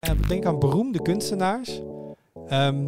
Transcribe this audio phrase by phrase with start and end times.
[0.00, 1.80] En denk aan beroemde kunstenaars.
[2.48, 2.86] Ehm,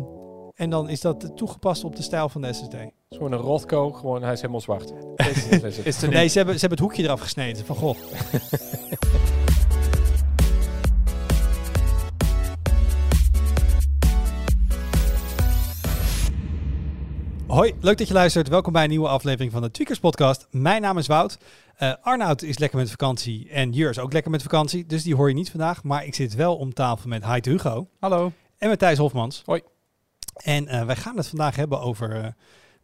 [0.54, 2.72] en dan is dat toegepast op de stijl van de SSD.
[2.72, 4.92] Het is gewoon een Rothko, gewoon hij is helemaal zwart.
[5.62, 7.64] Is, is Nee, ze hebben, ze hebben het hoekje eraf gesneden.
[7.64, 7.96] Van goh.
[17.52, 18.48] Hoi, leuk dat je luistert.
[18.48, 20.46] Welkom bij een nieuwe aflevering van de Tweakers Podcast.
[20.50, 21.38] Mijn naam is Wout.
[21.76, 24.86] Eh Arnoud is lekker met vakantie en Jur is ook lekker met vakantie.
[24.86, 25.82] Dus die hoor je niet vandaag.
[25.82, 28.32] Maar ik zit wel om tafel met Heide Hugo Hallo.
[28.58, 29.42] en met Thijs Hofmans.
[29.44, 29.62] Hoi.
[30.34, 32.26] En eh, wij gaan het vandaag hebben over eh,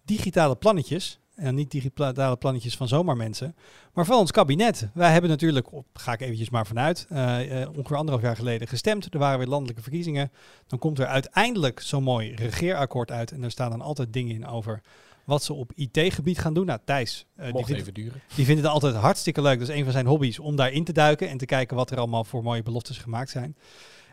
[0.04, 1.20] digitale plannetjes.
[1.38, 3.54] En niet digitale plannetjes van zomaar mensen,
[3.92, 4.88] maar van ons kabinet.
[4.94, 8.68] Wij hebben natuurlijk, op, ga ik eventjes maar vanuit, eh, eh, ongeveer anderhalf jaar geleden
[8.68, 9.14] gestemd.
[9.14, 10.32] Er waren weer landelijke verkiezingen.
[10.66, 13.30] Dan komt er uiteindelijk zo'n mooi regeerakkoord uit.
[13.30, 14.80] En er staan dan altijd dingen in over
[15.24, 16.66] wat ze op IT-gebied gaan doen.
[16.66, 18.20] Nou, Thijs, eh, die, vindt, even duren.
[18.34, 19.58] die vindt het altijd hartstikke leuk.
[19.58, 21.98] Dat is een van zijn hobby's om daarin te duiken en te kijken wat er
[21.98, 23.56] allemaal voor mooie beloftes gemaakt zijn.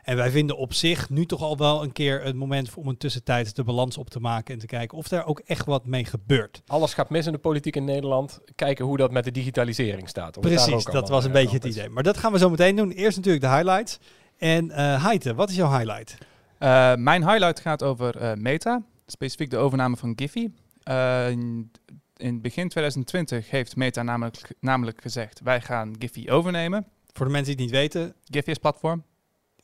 [0.05, 2.97] En wij vinden op zich nu toch al wel een keer het moment om een
[2.97, 6.05] tussentijd de balans op te maken en te kijken of er ook echt wat mee
[6.05, 6.61] gebeurt.
[6.67, 8.39] Alles gaat mis in de politiek in Nederland.
[8.55, 10.33] Kijken hoe dat met de digitalisering staat.
[10.33, 11.89] Daar Precies, ook dat was een beetje het idee.
[11.89, 12.91] Maar dat gaan we zo meteen doen.
[12.91, 13.99] Eerst natuurlijk de highlights.
[14.37, 16.17] En eh Heite, wat is jouw highlight?
[16.57, 20.49] Eh, mijn highlight gaat over eh, Meta, specifiek de overname van Giphy.
[20.83, 21.71] Eh, in,
[22.15, 26.85] in begin 2020 heeft Meta namelijk, namelijk gezegd, wij gaan Giphy overnemen.
[27.13, 29.03] Voor de mensen die het niet weten, Giphy is platform.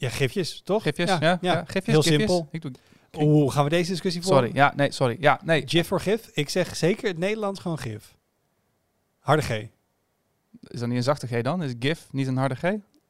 [0.01, 0.83] Ja, gifjes, toch?
[0.83, 1.17] Gifjes, ja.
[1.21, 1.63] ja, ja.
[1.67, 2.19] Gifjes, Heel gifjes.
[2.19, 2.47] simpel.
[2.51, 2.71] Ik doe,
[3.11, 4.33] Hoe gaan we deze discussie voor?
[4.33, 5.17] sorry, ja, nee, sorry.
[5.19, 5.63] Ja, nee.
[5.65, 6.29] GIF voor gif?
[6.33, 8.15] Ik zeg zeker het Nederlands gewoon gif.
[9.19, 9.49] Harde G.
[10.61, 11.63] Is dat niet een zachte G dan?
[11.63, 12.61] Is GIF niet een harde G?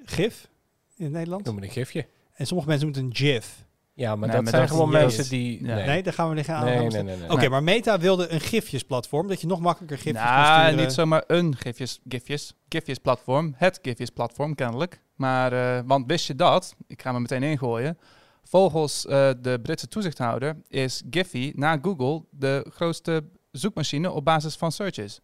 [0.06, 0.47] Gif
[0.95, 1.45] in het Nederlands?
[1.45, 2.08] Noem het een gifje.
[2.34, 3.66] En sommige mensen noemen het een GIF.
[3.94, 5.62] Ja, maar Nee, dat maar zijn dat gewoon mensen die...
[5.62, 6.66] Nee, Nee, daar gaan we liggen aan.
[6.66, 7.17] nee, nee, nee.
[7.17, 7.30] nee.
[7.30, 10.84] Oké, maar Meta wilde een gifjesplatform, dat je nog makkelijker gifjes kan Nou, sturen.
[10.86, 13.53] niet zomaar een gifjes, gifjes, gifjes platform.
[13.58, 15.02] Het gifjes platform kennelijk.
[15.22, 17.97] Maar, eh, want wist je dat, ik ga me meteen ingooien.
[18.44, 24.72] Volgens eh, de Britse toezichthouder is Giphy na Google de grootste zoekmachine op basis van
[24.72, 25.19] searches.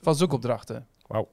[0.00, 0.86] Van zoekopdrachten.
[1.06, 1.28] Wauw.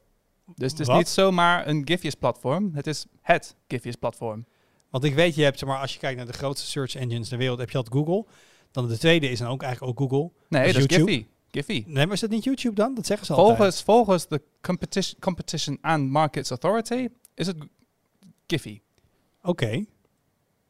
[0.56, 0.97] Dus het is Wat?
[0.97, 2.72] niet zomaar een Giphy's platform.
[2.73, 4.45] Het is het Giphy's platform.
[4.90, 7.29] Want ik weet, je hebt, zeg maar, als je kijkt naar de grootste search engines
[7.29, 8.25] ter wereld, heb je altijd Google.
[8.72, 10.31] Dan de tweede is dan ook eigenlijk ook Google.
[10.50, 10.97] Nee, dat is?
[10.97, 11.25] Giphy.
[11.51, 11.84] Giphy.
[11.88, 12.95] Nee, maar is dat niet YouTube dan?
[12.95, 13.57] Dat zeggen ze altijd.
[13.57, 17.57] Volgens, volgens de Competition, Competition and Markets Authority is het
[18.47, 18.81] Giphy.
[19.41, 19.85] Oké.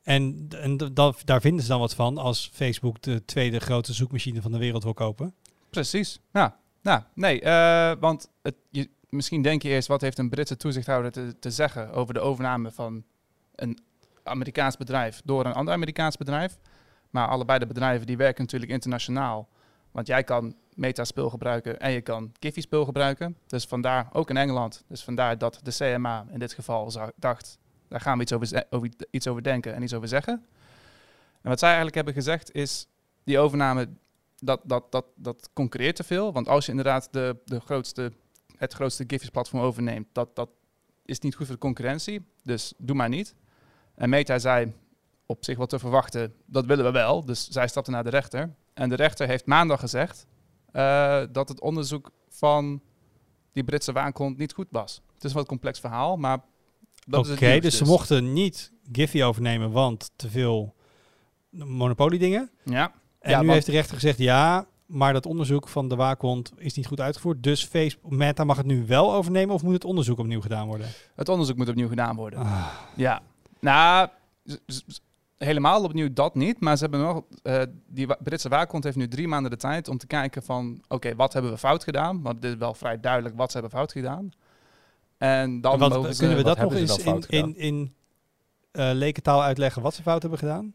[0.03, 4.41] En, en dat, daar vinden ze dan wat van als Facebook de tweede grote zoekmachine
[4.41, 5.33] van de wereld wil kopen.
[5.69, 6.19] Precies.
[6.33, 10.57] Ja, nou, nee, eh, want het, je, misschien denk je eerst, wat heeft een Britse
[10.57, 13.03] toezichthouder te, te zeggen over de overname van
[13.55, 13.79] een
[14.23, 16.57] Amerikaans bedrijf door een ander Amerikaans bedrijf?
[17.09, 19.49] Maar allebei de bedrijven die werken natuurlijk internationaal.
[19.95, 23.37] Want jij kan Meta-spul gebruiken en je kan Giphy-spul gebruiken.
[23.47, 27.57] Dus vandaar, ook in Engeland, dus vandaar dat de CMA in dit geval dacht,
[27.87, 28.63] daar gaan we iets over,
[29.11, 30.45] iets over denken en iets over zeggen.
[31.41, 32.87] En wat zij eigenlijk hebben gezegd is,
[33.23, 33.89] die overname
[34.37, 36.33] dat, dat, dat, dat concurreert te veel.
[36.33, 38.11] Want als je inderdaad de, de grootste,
[38.57, 40.49] het grootste Giphies-platform overneemt, dat, dat
[41.05, 42.25] is niet goed voor de concurrentie.
[42.43, 43.35] Dus doe maar niet.
[43.95, 44.73] En Meta zei
[45.25, 47.25] op zich wat te verwachten, dat willen we wel.
[47.25, 48.55] Dus zij stapte naar de rechter.
[48.73, 50.25] En de rechter heeft maandag gezegd
[50.71, 52.81] eh, dat het onderzoek van
[53.51, 55.01] die Britse waakhond niet goed was.
[55.13, 56.39] Het is een wat complex verhaal, maar
[57.05, 60.75] dat Oké, is het nieuws dus ze mochten niet Giphy overnemen, want te veel
[61.49, 62.49] monopoliedingen.
[62.63, 66.51] Ja, En Ja, nu heeft de rechter gezegd, ja, maar dat onderzoek van de waakhond
[66.57, 67.43] is niet goed uitgevoerd.
[67.43, 70.87] Dus Facebook, Meta mag het nu wel overnemen of moet het onderzoek opnieuw gedaan worden?
[71.15, 72.39] het onderzoek moet opnieuw gedaan worden.
[72.39, 73.21] Ah, Ja,
[73.59, 74.09] nou,
[75.37, 76.59] helemaal opnieuw dat niet.
[76.59, 79.97] Maar ze hebben nog, eh, die Britse waakhond heeft nu drie maanden de tijd om
[79.97, 82.21] te kijken van, oké, wat hebben we fout gedaan?
[82.21, 84.29] Want dit is wel vrij duidelijk wat ze hebben fout gedaan.
[85.17, 87.93] En dan wat, mogen ze- kunnen we dat nog eens in, in, in
[88.71, 90.73] eh, lekentaal uitleggen wat ze fout hebben gedaan?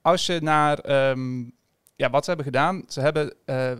[0.00, 1.40] Als je naar ehm,
[1.96, 3.72] ja, wat ze hebben gedaan, ze hebben eh,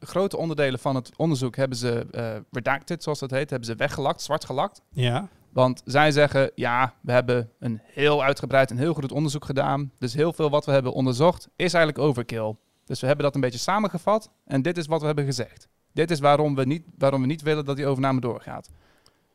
[0.00, 4.20] grote onderdelen van het onderzoek hebben ze eh, redacted, zoals dat heet, hebben ze weggelakt,
[4.22, 4.82] zwart gelakt.
[4.90, 9.92] Ja, Want zij zeggen, ja, we hebben een heel uitgebreid en heel goed onderzoek gedaan.
[9.98, 12.56] Dus heel veel wat we hebben onderzocht is eigenlijk overkill.
[12.84, 15.68] Dus we hebben dat een beetje samengevat en dit is wat we hebben gezegd.
[15.92, 18.70] Dit is waarom we niet, waarom we niet willen dat die overname doorgaat.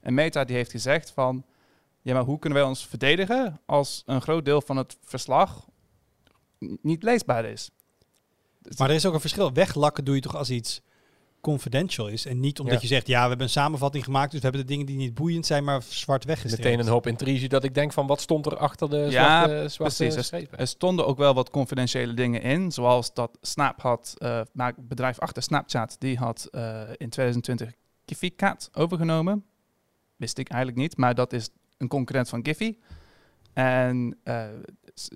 [0.02, 1.46] En Meta die heeft gezegd van,
[2.02, 5.66] ja, maar hoe kunnen wij ons verdedigen als een groot deel van het verslag
[6.82, 7.72] niet leesbaar is?
[8.78, 9.54] Maar er is ook een verschil.
[9.54, 10.82] Weglakken doe je toch als iets
[11.52, 12.26] confidential is.
[12.26, 12.82] En niet omdat Ja.
[12.82, 15.14] je zegt, ja, we hebben een samenvatting gemaakt, dus we hebben de dingen die niet
[15.14, 16.64] boeiend zijn, maar zwart weggestreept.
[16.64, 19.10] Meteen een hoop intrige dat ik denk van wat stond er achter de Ja,
[19.46, 20.26] zwarte, zwarte precies.
[20.26, 20.58] strepen.
[20.60, 24.88] Er stonden ook wel wat confidentiële dingen in, zoals dat Snap had, eh maar het
[24.88, 27.72] bedrijf achter Snapchat, die had eh, in 2020
[28.06, 29.46] Giphy Cat overgenomen.
[30.16, 32.78] Wist ik eigenlijk niet, maar dat is een concurrent van Giphy.
[33.54, 34.46] En eh,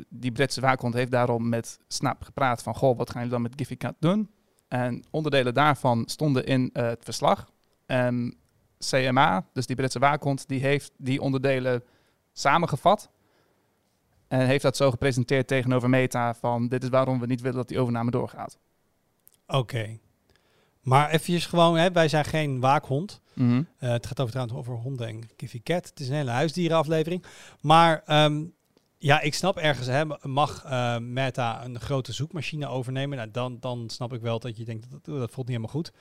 [0.09, 2.75] die Britse waakhond heeft daarom met Snap gepraat van...
[2.75, 4.29] Goh, wat gaan jullie dan met Giphy Cat doen?
[4.71, 7.51] En onderdelen daarvan stonden in eh, het verslag.
[7.85, 8.35] En
[8.79, 11.83] CMA, dus die Britse waakhond, die heeft die onderdelen
[12.33, 13.09] samengevat.
[14.27, 16.67] En heeft dat zo gepresenteerd tegenover Meta van...
[16.67, 18.57] dit is waarom we niet willen dat die overname doorgaat.
[19.47, 19.99] Oké.
[20.81, 23.21] Maar even gewoon, hè, wij zijn geen waakhond.
[23.33, 23.63] Mhm.
[23.77, 25.89] Eh, het gaat over, trouwens over honden en Kiffy Cat.
[25.89, 27.25] Het is een hele huisdierenaflevering.
[27.61, 28.43] Maar ehm,
[29.01, 33.17] ja, ik snap ergens, hè, mag eh, Meta een grote zoekmachine overnemen?
[33.17, 35.91] Nou, dan, dan snap ik wel dat je denkt, dat, dat voelt niet helemaal goed.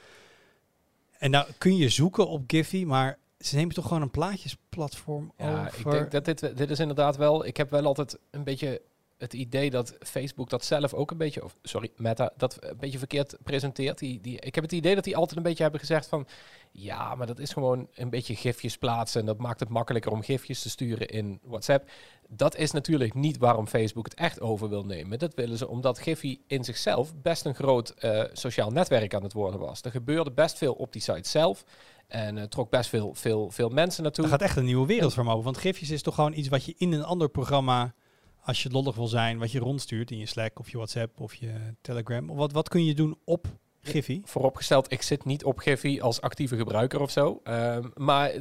[1.19, 5.67] En nou kun je zoeken op Giphy, maar ze nemen toch gewoon een plaatjesplatform Ja,
[5.67, 5.79] over?
[5.79, 7.47] ik denk dat dit, dit is inderdaad wel.
[7.47, 8.83] Ik heb wel altijd een beetje
[9.21, 12.99] het idee dat Facebook dat zelf ook een beetje, of sorry, Meta, dat een beetje
[12.99, 13.99] verkeerd presenteert.
[13.99, 16.27] Die, die, ik heb het idee dat die altijd een beetje hebben gezegd van,
[16.73, 20.23] ja, maar dat is gewoon een beetje gifjes plaatsen en dat maakt het makkelijker om
[20.23, 21.91] gifjes te sturen in WhatsApp.
[22.29, 25.19] Dat is natuurlijk niet waarom Facebook het echt over wil nemen.
[25.19, 29.33] Dat willen ze omdat Giphy in zichzelf best een groot eh, sociaal netwerk aan het
[29.33, 29.83] worden was.
[29.83, 31.65] Er gebeurde best veel op die site zelf
[32.09, 34.25] en er trok best veel, veel, veel mensen naartoe.
[34.25, 35.43] Er gaat echt een nieuwe wereld voor.
[35.43, 37.95] Want gifjes is toch gewoon iets wat je in een ander programma,
[38.43, 41.35] als je lollig wil zijn, wat je rondstuurt in je Slack of je WhatsApp of
[41.35, 42.27] je Telegram.
[42.27, 43.47] Wat, wat kun je doen op
[43.83, 44.21] Giphy?
[44.25, 47.41] vooropgesteld, ik zit niet op Giphy als actieve gebruiker of zo.
[47.45, 48.33] Ehm, maar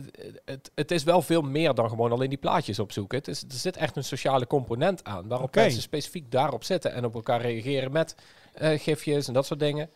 [0.46, 3.18] het, het, is wel veel meer dan gewoon alleen die plaatjes opzoeken.
[3.18, 5.28] Het is, er zit echt een sociale component aan.
[5.28, 8.16] Waarop mensen specifiek daarop zitten en op elkaar reageren met
[8.54, 9.90] eh, gifjes en dat soort dingen.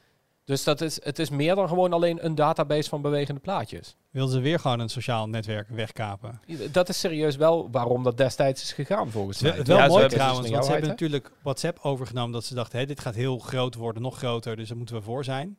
[0.45, 3.95] Dus dat is, het is meer dan gewoon alleen een database van bewegende plaatjes.
[4.09, 6.39] Wilden ze weer gewoon een sociaal netwerk wegkapen?
[6.71, 9.65] Dat is serieus wel waarom dat destijds is gegaan volgens Het is mij.
[9.65, 12.53] wel, het wel Ja, mooi trouwens, want ze hebben natuurlijk natuurlijk WhatsApp overgenomen dat ze
[12.55, 15.57] dachten, hé, dit gaat heel groot worden, nog groter, dus daar moeten we voor zijn.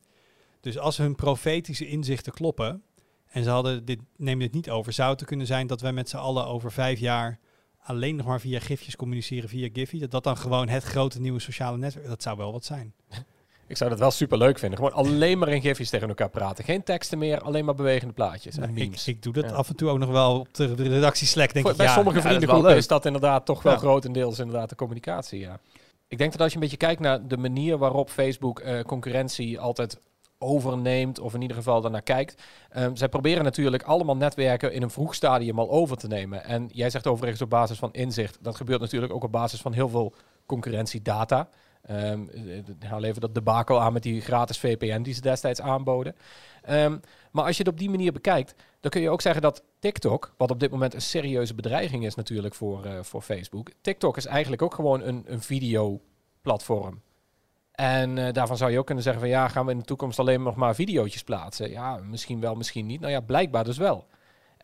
[0.61, 2.83] Dus als hun profetische inzichten kloppen,
[3.25, 5.93] en ze hadden dit, neem dit niet over, zou het er kunnen zijn dat wij
[5.93, 7.39] met z'n allen over vijf jaar
[7.79, 11.39] alleen nog maar via gifjes communiceren via Giphy, dat dat dan gewoon het grote nieuwe
[11.39, 12.93] sociale netwerk, dat zou wel wat zijn.
[13.67, 14.77] Ik zou dat wel super leuk vinden.
[14.77, 16.63] Gewoon alleen maar in gifjes tegen elkaar praten.
[16.63, 19.55] Geen teksten meer, alleen maar bewegende plaatjes en ik, ik doe dat Ja.
[19.55, 21.93] af en toe ook nog wel op de redactie Slack, denk Voor- ik, bij ja,
[21.93, 22.87] sommige is vriendengroepen is, leuk.
[22.87, 25.59] dat inderdaad toch wel grotendeels inderdaad de communicatie, ja.
[26.07, 29.59] Ik denk dat als je een beetje kijkt naar de manier waarop Facebook eh, concurrentie
[29.59, 29.99] altijd
[30.37, 32.41] overneemt, of in ieder geval daarnaar kijkt.
[32.69, 36.43] ehm, zij proberen natuurlijk allemaal netwerken in een vroeg stadium al over te nemen.
[36.43, 38.37] En jij zegt overigens op basis van inzicht.
[38.41, 40.13] Dat gebeurt natuurlijk ook op basis van heel veel
[40.45, 41.49] concurrentiedata.
[42.79, 46.15] Haal even dat debakel aan met die gratis VPN die ze destijds aanboden.
[46.61, 46.97] Ehm,
[47.31, 50.33] maar als je het op die manier bekijkt, dan kun je ook zeggen dat TikTok,
[50.37, 53.69] wat op dit moment een serieuze bedreiging is natuurlijk voor, eh, voor Facebook.
[53.81, 57.01] TikTok is eigenlijk ook gewoon een, een videoplatform.
[57.71, 60.19] En eh, daarvan zou je ook kunnen zeggen van ja, gaan we in de toekomst
[60.19, 61.69] alleen nog maar videootjes plaatsen?
[61.69, 62.99] Ja, misschien wel, misschien niet.
[62.99, 64.07] Nou ja, blijkbaar dus wel.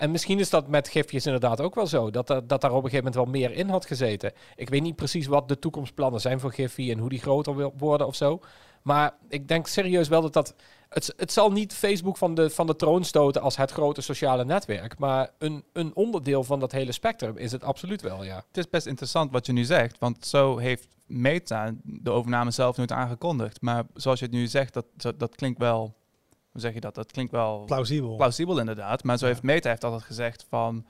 [0.01, 2.09] En misschien is dat met gifjes inderdaad ook wel zo.
[2.09, 4.31] Dat, dat daar op een gegeven moment wel meer in had gezeten.
[4.56, 7.74] Ik weet niet precies wat de toekomstplannen zijn voor Giphy en hoe die groter wil
[7.77, 8.39] worden of zo.
[8.81, 10.56] Maar ik denk serieus wel dat dat...
[10.89, 14.45] Het, het zal niet Facebook van de, van de troon stoten als het grote sociale
[14.45, 14.98] netwerk.
[14.98, 18.44] Maar een, een onderdeel van dat hele spectrum is het absoluut wel, ja.
[18.47, 22.77] Het is best interessant wat je nu zegt, want zo heeft Meta de overname zelf
[22.77, 23.62] nooit aangekondigd.
[23.62, 25.95] Maar zoals je het nu zegt, dat, dat klinkt wel,
[26.51, 26.95] hoe zeg je dat?
[26.95, 28.15] Dat klinkt wel plausibel.
[28.15, 29.03] plausibel inderdaad.
[29.03, 29.31] Maar zo Ja.
[29.31, 30.86] heeft Meta heeft altijd gezegd van,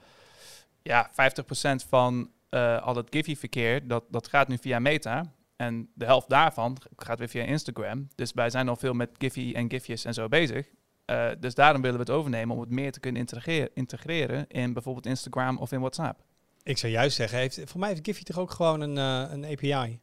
[0.82, 5.32] ja, 50% van eh, al het Giphy-verkeer, dat, dat gaat nu via Meta.
[5.56, 8.08] En de helft daarvan gaat weer via Instagram.
[8.14, 10.66] Dus wij zijn al veel met Giphy en gifjes en zo bezig.
[11.04, 14.72] Eh, dus daarom willen we het overnemen om het meer te kunnen integreren, integreren in
[14.72, 16.20] bijvoorbeeld Instagram of in WhatsApp.
[16.62, 19.44] Ik zou juist zeggen, heeft, voor mij heeft Giphy toch ook gewoon een, eh, een
[19.44, 20.00] API?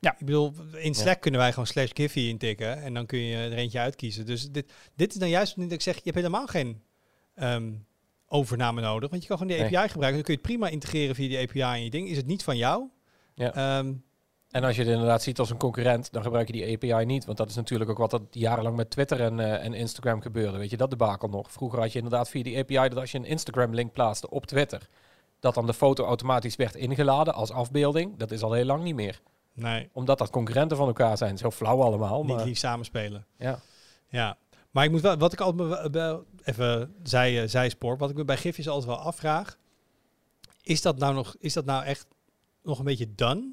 [0.00, 0.12] Ja.
[0.18, 3.52] Ik bedoel, in Slack kunnen wij gewoon slash Giphy intikken en dan kun je er
[3.52, 4.26] eentje uitkiezen.
[4.26, 6.82] Dus dit, dit is dan juist niet dat ik zeg, je hebt helemaal geen
[7.34, 7.72] ehm,
[8.28, 9.78] overname nodig, want je kan gewoon die Nee.
[9.78, 10.22] API gebruiken.
[10.22, 12.08] Dan kun je het prima integreren via die API in je ding.
[12.08, 12.88] Is het niet van jou?
[13.34, 13.54] Ja.
[13.54, 13.92] Ehm,
[14.50, 17.24] En als je het inderdaad ziet als een concurrent, dan gebruik je die API niet.
[17.24, 20.58] Want dat is natuurlijk ook wat dat jarenlang met Twitter en, eh, en Instagram gebeurde.
[20.58, 21.52] Weet je, dat debakel nog.
[21.52, 24.88] Vroeger had je inderdaad via die API dat als je een Instagram-link plaatste op Twitter,
[25.40, 28.16] dat dan de foto automatisch werd ingeladen als afbeelding.
[28.18, 29.20] Dat is al heel lang niet meer.
[29.56, 31.38] Nee, Omdat dat concurrenten van elkaar zijn.
[31.38, 32.24] Zo flauw allemaal.
[32.24, 33.26] niet Maar, lief samenspelen.
[33.38, 33.60] ja.
[34.08, 34.36] Ja,
[34.70, 38.36] maar ik moet wel, wat ik altijd even zij, eh, zijspoor, wat ik me bij
[38.36, 39.58] gifjes altijd wel afvraag,
[40.62, 42.06] is dat nou nog, is dat nou echt
[42.62, 43.52] nog een beetje done?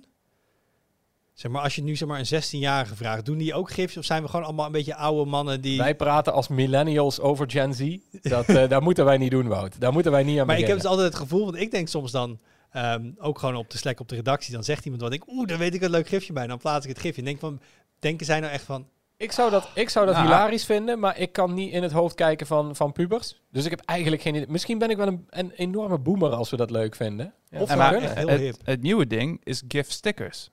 [1.33, 4.05] Zeg maar, als je nu zeg maar een 16-jarige vraagt, doen die ook gifjes of
[4.05, 5.77] zijn we gewoon allemaal een beetje oude mannen die...
[5.77, 7.97] Wij praten als millennials over Gen Z.
[8.21, 9.79] Dat, daar moeten wij niet doen, Wout.
[9.79, 11.87] Daar moeten wij niet aan maar ik heb dus altijd het gevoel, want ik denk
[11.87, 12.39] soms dan,
[12.73, 15.47] ehm, ook gewoon op de Slack op de redactie, dan zegt iemand wat ik, oeh,
[15.47, 16.47] daar weet ik een leuk gifje bij.
[16.47, 17.59] Dan plaats ik het gifje en denk van,
[17.99, 18.87] denken zij nou echt van,
[19.17, 20.21] Ik zou dat, ik zou dat Ja.
[20.23, 23.41] hilarisch vinden, maar ik kan niet in het hoofd kijken van, van pubers.
[23.51, 24.47] Dus ik heb eigenlijk geen idee.
[24.49, 27.33] Misschien ben ik wel een, een enorme boomer als we dat leuk vinden.
[27.49, 28.55] Ja, Of maar het, hip.
[28.63, 30.49] het nieuwe ding is GIF stickers.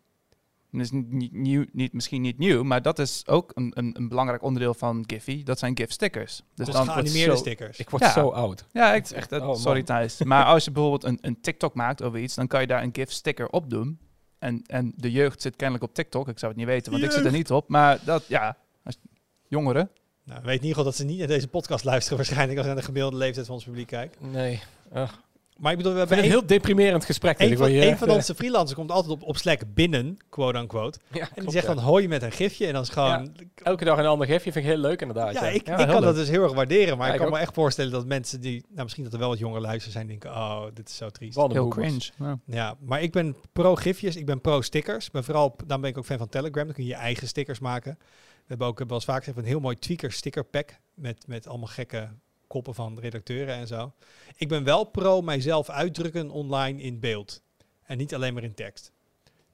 [0.72, 4.08] Dus niet, niet nieuw, niet, misschien niet nieuw, maar dat is ook een, een, een
[4.08, 5.42] belangrijk onderdeel van Giphy.
[5.42, 6.42] Dat zijn GIF stickers.
[6.54, 7.78] Dus Dus dan, geanimeerde zo- stickers.
[7.78, 8.12] Ik word Ja.
[8.12, 8.64] zo oud.
[8.72, 9.82] ja, ik, is echt- dat- oh, sorry.
[9.82, 10.22] Thijs.
[10.22, 12.90] Maar als je bijvoorbeeld een, een TikTok maakt over iets, dan kan je daar een
[12.92, 13.98] GIF sticker op doen.
[14.38, 16.28] En, en de jeugd zit kennelijk op TikTok.
[16.28, 17.68] Ik zou het niet weten, want ik zit er niet op.
[17.68, 18.96] Maar dat, ja, als,
[19.48, 19.90] jongeren.
[20.24, 22.72] Nou, weet in ieder geval dat ze niet naar deze podcast luisteren waarschijnlijk als ze
[22.72, 24.30] naar de gemiddelde leeftijd van ons publiek kijken.
[24.30, 24.60] Nee.
[24.96, 25.12] Ugh.
[25.60, 27.38] Maar ik bedoel, we hebben een, een heel deprimerend gesprek.
[27.38, 30.98] een van, een van onze freelancers komt altijd op, op Slack binnen, quote unquote.
[31.08, 31.74] ja, En die klopt, zegt ja.
[31.74, 33.36] dan hoi met een gifje en dan is gewoon...
[33.54, 35.32] Elke dag een ander gifje vind ik heel leuk inderdaad.
[35.32, 36.02] Ja, Ja, ik, Ja, ik kan leuk.
[36.02, 38.40] dat dus heel erg waarderen, maar Ja, ik ik kan me echt voorstellen dat mensen
[38.40, 41.10] die, nou misschien dat er wel wat jongere luisteren zijn, denken, oh, dit is zo
[41.10, 41.34] triest.
[41.36, 42.10] Wat een Heel cringe.
[42.18, 42.38] Ja.
[42.46, 45.06] Ja, maar ik ben pro gifjes, ik ben pro stickers.
[45.06, 46.64] Ik ben vooral, daarom ben ik ook fan van Telegram.
[46.64, 47.96] Dan kun je je eigen stickers maken.
[47.98, 51.48] We hebben ook wel eens vaak gezegd een heel mooi tweaker sticker pack met, met
[51.48, 52.08] allemaal gekke
[52.50, 53.92] koppen van redacteuren en zo.
[54.36, 57.42] Ik ben wel pro mijzelf uitdrukken online in beeld
[57.82, 58.92] en niet alleen maar in tekst.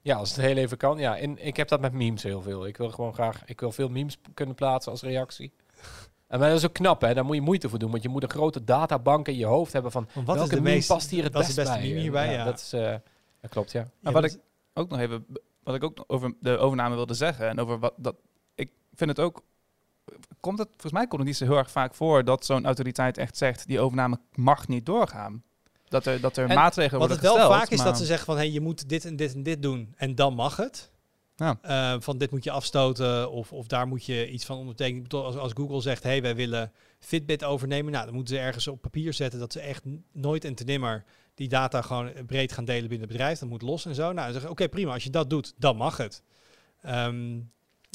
[0.01, 0.97] Ja, als het heel even kan.
[0.97, 2.67] Ja, en ik heb dat met memes heel veel.
[2.67, 5.51] Ik wil gewoon graag, ik wil veel memes kunnen plaatsen als reactie.
[6.27, 7.13] En maar dat is ook knap, hè?
[7.13, 9.73] Daar moet je moeite voor doen, want je moet een grote databank in je hoofd
[9.73, 11.81] hebben van wat welke is de meme meest past hier het best beste bij.
[11.81, 12.31] meme En hierbij?
[12.31, 12.43] Ja.
[12.45, 12.95] Dat, is, eh,
[13.41, 13.79] dat klopt, ja.
[13.79, 14.39] Ja, Maar wat dat ik
[14.73, 15.25] ook nog even,
[15.63, 18.15] wat ik ook nog over de overname wilde zeggen en over wat dat,
[18.55, 19.43] ik vind het ook,
[20.39, 23.17] komt het, volgens mij komt het niet zo heel erg vaak voor dat zo'n autoriteit
[23.17, 25.43] echt zegt, die overname mag niet doorgaan.
[25.87, 28.05] Dat er, dat er En maatregelen Wat worden het wel gesteld, vaak is dat ze
[28.05, 30.91] zeggen van hey, je moet dit en dit en dit doen en dan mag het.
[31.35, 31.57] Ja.
[31.61, 35.07] Eh, van dit moet je afstoten of, of daar moet je iets van ondertekenen.
[35.09, 38.81] Als, als Google zegt hey, wij willen Fitbit overnemen, nou dan moeten ze ergens op
[38.81, 41.03] papier zetten dat ze echt nooit en te nimmer
[41.35, 43.39] die data gewoon breed gaan delen binnen het bedrijf.
[43.39, 44.03] Dat moet los en zo.
[44.03, 46.23] Nou, dan zeggen oké prima, als je dat doet, dan mag het.
[46.81, 47.39] Ehm,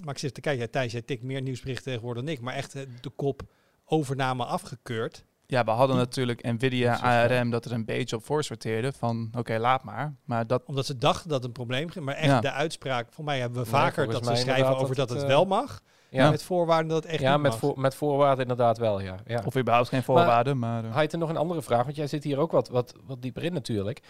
[0.04, 2.54] maar ik zit te kijken, ja, Thijs, jij tikt meer nieuwsberichten tegenwoordig dan ik, maar
[2.54, 3.42] echt eh, de kop
[3.84, 5.24] overname afgekeurd.
[5.46, 9.58] Ja, we hadden natuurlijk Nvidia, ARM, dat er een beetje op voor sorteerde van, oké,
[9.58, 10.14] laat maar.
[10.24, 12.04] Maar dat, Omdat ze dachten dat het een probleem ging.
[12.04, 12.40] Maar echt Ja.
[12.40, 15.26] de uitspraak, voor mij hebben we vaker dat ze schrijven over dat dat het, het,
[15.26, 15.80] wel eh, mag.
[16.08, 19.16] Ja, Met voorwaarden dat het echt ja niet met, voor, met voorwaarden inderdaad wel, ja.
[19.26, 19.42] ja.
[19.46, 20.84] of überhaupt geen voorwaarden, maar...
[20.84, 23.44] eh, Heite, nog een andere vraag, want jij zit hier ook wat, wat, wat dieper
[23.44, 24.00] in natuurlijk.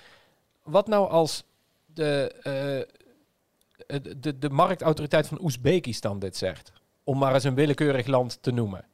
[0.63, 1.45] Wat nou als
[1.87, 2.97] de, eh,
[4.17, 6.73] de, de, marktautoriteit van Oezbekistan dit zegt?
[7.05, 8.85] Om maar eens een willekeurig land te noemen.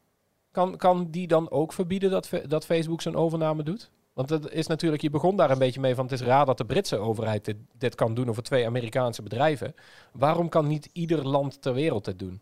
[0.51, 3.91] Kan, kan die dan ook verbieden dat, dat Facebook zo'n overname doet?
[4.13, 6.59] Want het is natuurlijk, je begon daar een beetje mee van het is raar dat
[6.59, 9.75] de Britse overheid dit, dit kan doen over twee Amerikaanse bedrijven.
[10.13, 12.41] Waarom kan niet ieder land ter wereld dit doen?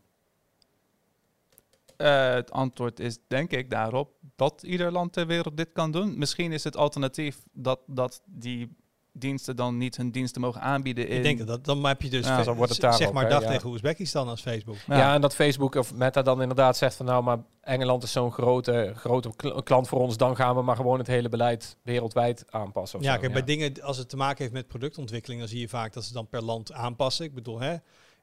[1.97, 6.19] Eh, het antwoord is denk ik daarop dat ieder land ter wereld dit kan doen.
[6.19, 8.77] Misschien is het alternatief dat, dat die
[9.19, 11.17] diensten dan niet hun diensten mogen aanbieden in...
[11.17, 13.49] Ik denk dat, dan heb je dus Ja, wordt het zeg maar dag ja.
[13.49, 14.77] tegen Oezbekistan als Facebook.
[14.87, 15.15] Ja.
[15.15, 18.93] en dat Facebook of Meta dan inderdaad zegt van nou, maar Engeland is zo'n grote,
[18.97, 22.99] grote kl- klant voor ons, dan gaan we maar gewoon het hele beleid wereldwijd aanpassen.
[22.99, 23.21] Of Ja, zo.
[23.21, 26.05] kijk, bij dingen als het te maken heeft met productontwikkeling, dan zie je vaak dat
[26.05, 27.25] ze dan per land aanpassen.
[27.25, 27.77] Ik bedoel, hè,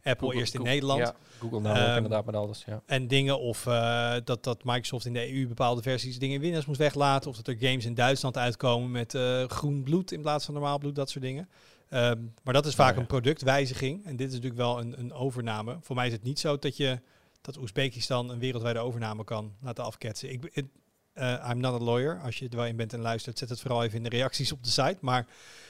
[0.03, 0.99] Apple Google- eerst in Google- Nederland.
[0.99, 2.63] Ja, Google nou ook Ehm, inderdaad met alles.
[2.65, 2.81] Ja.
[2.85, 6.65] En dingen of eh, dat, dat Microsoft in de EU bepaalde versies dingen in Windows
[6.65, 7.29] moest weglaten.
[7.29, 10.77] Of dat er games in Duitsland uitkomen met eh, groen bloed in plaats van normaal
[10.77, 11.49] bloed, dat soort dingen.
[11.89, 13.01] Ehm, maar dat is vaak Oh ja.
[13.01, 14.05] een productwijziging.
[14.05, 15.77] En dit is natuurlijk wel een, een overname.
[15.81, 16.99] Voor mij is het niet zo dat je
[17.41, 20.31] dat Oezbekistan een wereldwijde overname kan laten afketsen.
[20.31, 20.65] Ik, het,
[21.13, 22.21] eh, I'm not a lawyer.
[22.21, 24.51] Als je er wel in bent en luistert, zet het vooral even in de reacties
[24.51, 24.97] op de site.
[25.01, 25.19] Maar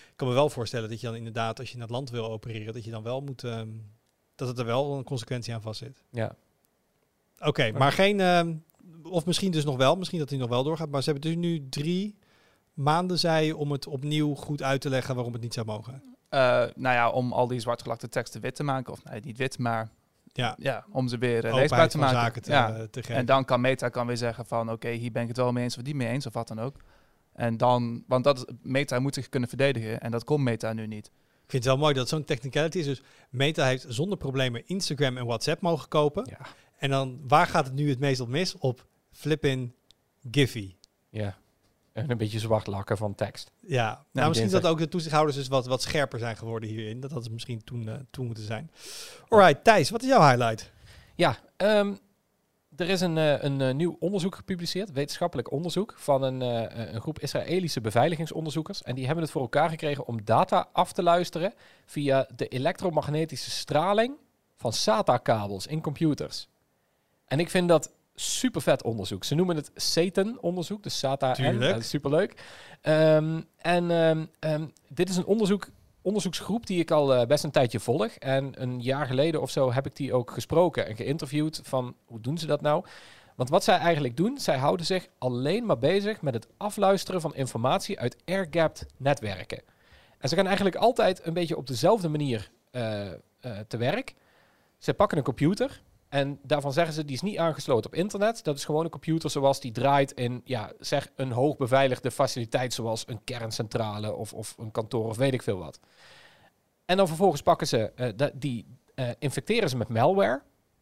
[0.09, 2.31] ik kan me wel voorstellen dat je dan inderdaad, als je in het land wil
[2.31, 3.67] opereren, dat je dan wel moet, ehm,
[4.35, 6.03] dat het er wel een consequentie aan vastzit.
[6.09, 6.35] ja.
[7.39, 8.19] Oké, maar geen.
[8.19, 8.55] ehm,
[9.03, 9.95] of misschien dus nog wel.
[9.95, 10.89] Misschien dat hij nog wel doorgaat.
[10.89, 12.15] Maar ze hebben dus nu drie
[12.73, 16.03] maanden, zei om het opnieuw goed uit te leggen waarom het niet zou mogen.
[16.29, 16.39] Eh,
[16.75, 18.93] nou ja, om al die zwartgelakte teksten wit te maken.
[18.93, 19.89] Of nee, niet wit, maar
[20.33, 22.15] Ja, ja, om ze weer uh, leesbaar te maken.
[22.15, 22.87] zaken te, ja.
[22.91, 23.15] te geven.
[23.15, 25.63] En dan kan Meta kan weer zeggen van oké, hier ben ik het wel mee
[25.63, 26.75] eens of niet mee eens of wat dan ook.
[27.33, 30.87] En dan, want dat is, Meta moet zich kunnen verdedigen en dat kon Meta nu
[30.87, 31.11] niet.
[31.53, 32.85] Vind het wel mooi dat zo'n technicality is.
[32.85, 36.27] Dus Meta heeft zonder problemen Instagram en WhatsApp mogen kopen.
[36.29, 36.45] Ja.
[36.77, 38.57] En dan, waar gaat het nu het meest op mis?
[38.57, 39.73] Op flippin
[40.31, 40.75] Giphy.
[41.09, 41.37] ja.
[41.91, 43.51] En een beetje zwart lakken van tekst.
[43.59, 44.61] Ja, nou, misschien dinsdag.
[44.61, 46.99] dat ook de toezichthouders dus wat, wat scherper zijn geworden hierin.
[46.99, 48.71] Dat had het misschien toen, eh, toen moeten zijn.
[49.27, 50.71] Alright, Thijs, wat is jouw highlight?
[51.15, 51.93] Ja, ehm,
[52.75, 57.01] er is een, eh, een eh, nieuw onderzoek gepubliceerd, wetenschappelijk onderzoek, van een, eh, een
[57.01, 58.83] groep Israëlische beveiligingsonderzoekers.
[58.83, 61.53] En die hebben het voor elkaar gekregen om data af te luisteren
[61.85, 64.15] via de elektromagnetische straling
[64.55, 66.47] van SATA-kabels in computers.
[67.25, 69.23] En ik vind dat super vet onderzoek.
[69.23, 71.33] Ze noemen het Satan-onderzoek, dus SATA-N.
[71.33, 71.71] Tuurlijk.
[71.73, 72.43] Dat is superleuk.
[72.81, 75.69] Ehm, en ehm, ehm, dit is een onderzoek
[76.03, 78.11] onderzoeksgroep die ik al eh, best een tijdje volg.
[78.11, 82.21] En een jaar geleden of zo heb ik die ook gesproken en geïnterviewd van hoe
[82.21, 82.85] doen ze dat nou?
[83.35, 87.35] Want wat zij eigenlijk doen, zij houden zich alleen maar bezig met het afluisteren van
[87.35, 89.61] informatie uit air-gapped netwerken.
[90.17, 93.17] En ze gaan eigenlijk altijd een beetje op dezelfde manier eh, eh,
[93.67, 94.15] te werk.
[94.77, 95.81] Ze pakken een computer
[96.13, 98.43] en daarvan zeggen ze die is niet aangesloten op internet.
[98.43, 103.03] Dat is gewoon een computer zoals die draait in ja, zeg een hoogbeveiligde faciliteit zoals
[103.07, 105.79] een kerncentrale of, of een kantoor of weet ik veel wat.
[106.85, 108.65] En dan vervolgens pakken ze eh, die
[108.95, 110.41] eh, infecteren ze met malware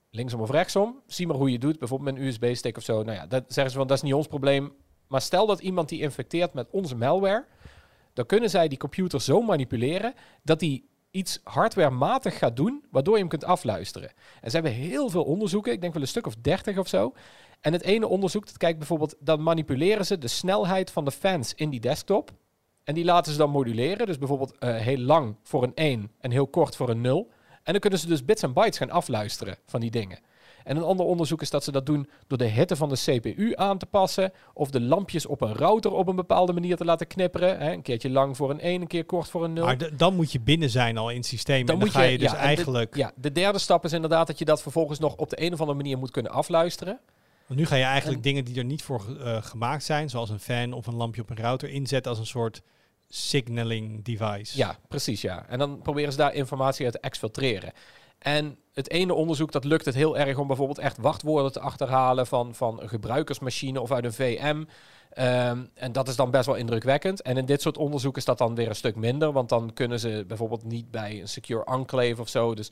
[0.10, 1.02] linksom of rechtsom.
[1.08, 3.04] Zie maar hoe je doet, bijvoorbeeld met een USB-stick of zo.
[3.04, 4.74] Nou ja, dat zeggen ze van dat is niet ons probleem.
[5.08, 7.46] Maar stel dat iemand die infecteert met onze malware,
[8.14, 13.20] dan kunnen zij die computer zo manipuleren dat die iets hardwarematig gaat doen, waardoor je
[13.20, 14.12] hem kunt afluisteren.
[14.42, 17.14] En ze hebben heel veel onderzoeken, ik denk wel een stuk of 30 of zo.
[17.62, 21.54] En het ene onderzoek, dat kijkt bijvoorbeeld, dan manipuleren ze de snelheid van de fans
[21.54, 22.32] in die desktop.
[22.84, 24.06] En die laten ze dan moduleren.
[24.06, 27.30] Dus bijvoorbeeld eh, heel lang voor een 1 en heel kort voor een 0.
[27.64, 30.20] En dan kunnen ze dus bits en bytes gaan afluisteren van die dingen.
[30.64, 33.52] En een ander onderzoek is dat ze dat doen door de hitte van de CPU
[33.56, 34.32] aan te passen.
[34.54, 37.60] Of de lampjes op een router op een bepaalde manier te laten knipperen.
[37.60, 39.66] Hè, een keertje lang voor een 1, een keer kort voor een 0.
[39.66, 41.66] Maar dan moet je binnen zijn al in het systeem.
[41.66, 42.96] Dan en dan moet ga je- je dus ja, eigenlijk...
[42.96, 45.60] Ja, de derde stap is inderdaad dat je dat vervolgens nog op de een of
[45.60, 47.00] andere manier moet kunnen afluisteren.
[47.48, 50.30] Want nu ga je eigenlijk En- dingen die er niet voor eh, gemaakt zijn, zoals
[50.30, 52.62] een fan of een lampje op een router, inzetten als een soort
[53.10, 54.58] signaling device.
[54.58, 55.46] Ja, precies ja.
[55.50, 57.72] En dan proberen ze daar informatie uit te exfiltreren.
[58.22, 62.28] En het ene onderzoek dat lukt het heel erg om bijvoorbeeld echt wachtwoorden te achterhalen
[62.28, 64.64] van, van een gebruikersmachine of uit een VM.
[65.10, 67.22] Ehm, en dat is dan best wel indrukwekkend.
[67.22, 70.00] En in dit soort onderzoek is dat dan weer een stuk minder, want dan kunnen
[70.00, 72.56] ze bijvoorbeeld niet bij een secure enclave of zo.
[72.56, 72.72] Dus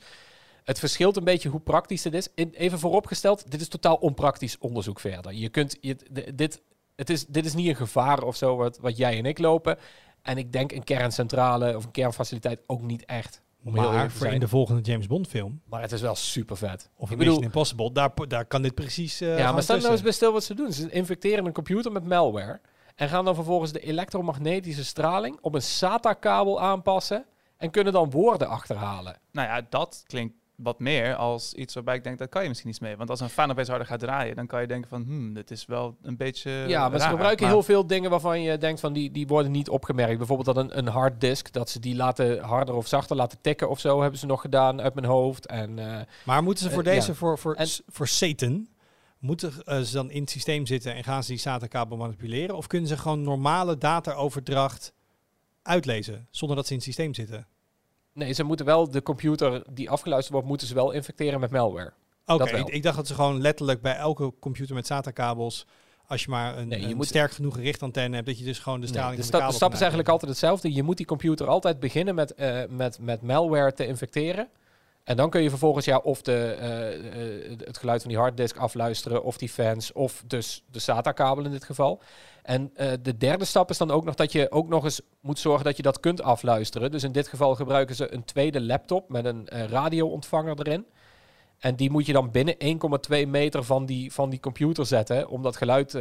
[0.64, 2.28] het verschilt een beetje hoe praktisch het is.
[2.34, 5.32] Even vooropgesteld, dit is totaal onpraktisch onderzoek verder.
[5.32, 5.78] Je kunt,
[6.34, 6.62] dit,
[6.96, 9.78] het is, dit is niet een gevaar of zo wat, wat jij en ik lopen.
[10.22, 13.42] En ik denk een kerncentrale of een kernfaciliteit ook niet echt.
[13.64, 14.40] Om Maar voor in zijn.
[14.40, 16.90] de volgende James Bond film, Maar het is wel super vet.
[16.96, 19.78] of ik een bedoel, Mission Impossible, daar, daar kan dit precies eh ja, maar stel
[19.78, 20.72] nou eens bij stil wat ze doen.
[20.72, 22.60] Ze infecteren een computer met malware.
[22.94, 27.24] En gaan dan vervolgens de elektromagnetische straling op een SATA-kabel aanpassen.
[27.56, 29.16] En kunnen dan woorden achterhalen.
[29.32, 32.70] Nou ja, dat klinkt wat meer als iets waarbij ik denk, dat kan je misschien
[32.70, 32.96] iets mee.
[32.96, 35.50] Want als een fan opeens harder gaat draaien, dan kan je denken van, hmm, dit
[35.50, 38.80] is wel een beetje ja, maar ze gebruiken Maar- heel veel dingen waarvan je denkt
[38.80, 40.18] van die, die worden niet opgemerkt.
[40.18, 43.80] Bijvoorbeeld dat een, een harddisk, dat ze die laten harder of zachter laten tikken of
[43.80, 45.46] zo, hebben ze nog gedaan uit mijn hoofd.
[45.46, 47.14] En eh, Maar moeten ze voor Eh, deze, ja.
[47.14, 48.68] voor, voor, En- voor Satan,
[49.18, 52.56] moeten eh, ze dan in het systeem zitten en gaan ze die SATA-kabel manipuleren?
[52.56, 54.92] Of kunnen ze gewoon normale data-overdracht
[55.62, 57.46] uitlezen, zonder dat ze in het systeem zitten?
[58.12, 61.92] Nee, ze moeten wel de computer die afgeluisterd wordt, moeten ze wel infecteren met malware.
[62.26, 65.66] Oké, ik, ik dacht dat ze gewoon letterlijk bij elke computer met SATA-kabels,
[66.06, 68.58] als je maar een, Nee, je een moet- sterk genoeg gerichtantenne hebt, dat je dus
[68.58, 70.72] gewoon de Nee, straling de, van sta- de de stap is eigenlijk altijd hetzelfde.
[70.72, 74.48] Je moet die computer altijd beginnen met, eh, met, met malware te infecteren.
[75.10, 78.56] En dan kun je vervolgens ja, of de, eh, eh, het geluid van die harddisk
[78.56, 82.02] afluisteren, of die fans, of dus de SATA-kabel in dit geval.
[82.42, 85.38] En eh, de derde stap is dan ook nog dat je ook nog eens moet
[85.38, 86.90] zorgen dat je dat kunt afluisteren.
[86.90, 90.86] Dus in dit geval gebruiken ze een tweede laptop met een radio-ontvanger erin.
[91.58, 95.42] En die moet je dan binnen 1,2 meter van die, van die computer zetten om
[95.42, 95.96] dat geluid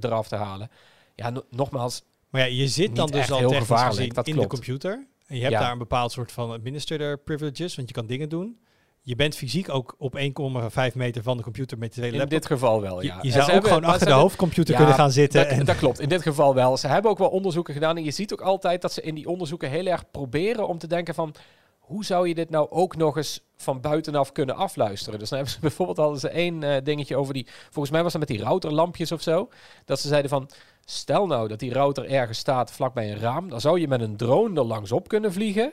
[0.00, 0.70] eraf te halen.
[1.14, 4.26] Ja, no- nogmaals, Maar ja, je zit dan dus al heel technisch gevaarlijk, gezien dat
[4.26, 4.50] in klopt.
[4.50, 5.06] de computer.
[5.28, 5.60] En je hebt Ja.
[5.60, 8.58] daar een bepaald soort van administrator privileges, want je kan dingen doen.
[9.02, 12.40] Je bent fysiek ook op 1,5 meter van de computer met de tweede in laptop.
[12.40, 13.18] dit geval wel, Je- ja.
[13.22, 15.42] je, zou ook hebben- gewoon achter de hoofdcomputer Ja, kunnen gaan zitten.
[15.48, 16.76] Dat, en, dat klopt, in dit geval wel.
[16.76, 19.28] Ze hebben ook wel onderzoeken gedaan en je ziet ook altijd dat ze in die
[19.28, 21.34] onderzoeken heel erg proberen om te denken van
[21.78, 25.18] hoe zou je dit nou ook nog eens van buitenaf kunnen afluisteren?
[25.18, 28.12] Dus dan hebben ze bijvoorbeeld hadden ze één eh, dingetje over die, volgens mij was
[28.12, 29.48] dat met die routerlampjes of zo,
[29.84, 30.50] dat ze zeiden van
[30.90, 34.16] stel nou dat die router ergens staat vlakbij een raam, dan zou je met een
[34.16, 35.72] drone er langs op kunnen vliegen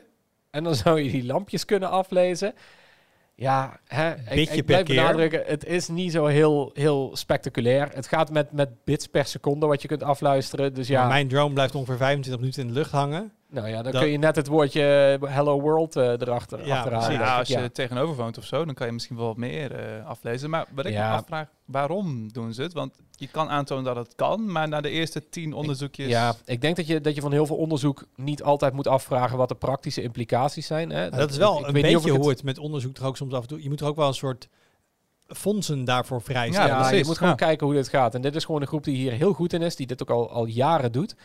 [0.49, 2.53] en dan zou je die lampjes kunnen aflezen.
[3.35, 7.89] Ja, hè, ik, blijf benadrukken, het is niet zo heel, heel spectaculair.
[7.93, 10.73] Het gaat met, met bits per seconde wat je kunt afluisteren.
[10.73, 13.31] Dus ja, Mijn drone blijft ongeveer 25 minuten in de lucht hangen.
[13.55, 14.81] Nou ja, dan dat- kun je net het woordje
[15.25, 17.11] Hello World eh, erachter Ja, achterhalen.
[17.19, 17.69] ja, als je ja.
[17.69, 20.49] tegenover woont of zo, dan kan je misschien wel wat meer eh, aflezen.
[20.49, 21.09] Maar wat ik Ja.
[21.09, 22.73] me afvraag, waarom doen ze het?
[22.73, 26.07] Want je kan aantonen dat het kan, maar na de eerste tien onderzoekjes...
[26.09, 29.37] Ja, ik denk dat je, dat je van heel veel onderzoek niet altijd moet afvragen
[29.37, 30.89] wat de praktische implicaties zijn.
[30.89, 31.09] Hè.
[31.09, 33.17] Dat is wel ik een weet niet of beetje hoe het met onderzoek toch ook
[33.17, 33.63] soms af en toe...
[33.63, 34.47] Je moet er ook wel een soort
[35.27, 36.69] fondsen daarvoor Ja, vrijstellen.
[36.69, 37.45] Ja, je precies, moet gewoon ja.
[37.45, 38.15] kijken hoe dit gaat.
[38.15, 40.09] En dit is gewoon een groep die hier heel goed in is, die dit ook
[40.09, 41.15] al, al jaren doet.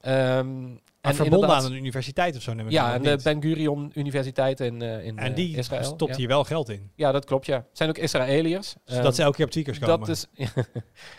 [0.00, 3.18] Ehm, Maar en verbonden aan een universiteit of zo, neem ik Ja, aan, de?
[3.22, 5.84] Ben Gurion Universiteit in, eh, in En eh, die Israël.
[5.84, 6.16] stopt ja.
[6.16, 6.90] hier wel geld in.
[6.94, 7.56] Ja, dat klopt, ja.
[7.56, 8.74] Het zijn ook Israëliërs.
[8.84, 9.98] Zodat Ehm, ze elke keer op tweakers komen.
[9.98, 10.26] Dat is,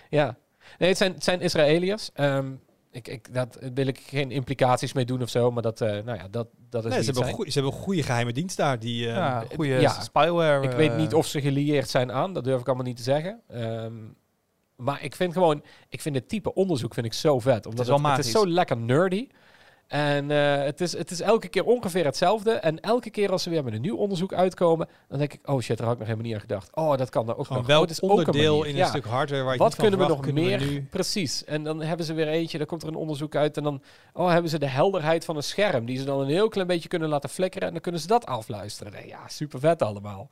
[0.10, 0.38] ja.
[0.78, 2.10] Nee, het zijn, het zijn Israëliërs.
[2.14, 2.52] Ehm,
[2.92, 6.18] Ik, ik, dat wil ik geen implicaties mee doen of zo, maar dat, eh, nou
[6.18, 7.28] ja, dat, dat is Nee, ze, het hebben zijn.
[7.28, 8.80] een goeie, ze hebben een goede geheime dienst daar.
[8.80, 10.02] Die, eh, ja, goede ja.
[10.02, 10.64] spyware.
[10.64, 13.04] Ik weet eh, niet of ze gelieerd zijn aan, dat durf ik allemaal niet te
[13.04, 13.42] zeggen.
[13.48, 13.94] Ehm,
[14.76, 17.66] maar ik vind gewoon, ik vind dit type onderzoek vind ik zo vet.
[17.66, 19.28] Omdat is wel het, het is zo lekker nerdy.
[19.88, 22.52] En eh, het, is, het is elke keer ongeveer hetzelfde.
[22.52, 25.62] En elke keer als ze weer met een nieuw onderzoek uitkomen, dan denk ik, oh
[25.62, 26.76] shit, daar had ik nog helemaal niet aan gedacht.
[26.76, 27.68] Oh, dat kan er ook gewoon nog.
[27.68, 28.82] welk oh, het is ook een onderdeel in Ja.
[28.82, 30.82] een stuk hardware waar je Wat kunnen we nog kunnen meer?
[30.82, 31.44] Precies.
[31.44, 33.58] En dan hebben ze weer eentje, dan komt er een onderzoek uit.
[33.58, 33.82] En dan
[34.14, 35.86] oh, hebben ze de helderheid van een scherm.
[35.86, 37.68] Die ze dan een heel klein beetje kunnen laten flikkeren.
[37.68, 38.94] En dan kunnen ze dat afluisteren.
[38.94, 40.30] Nee, ja, super vet allemaal.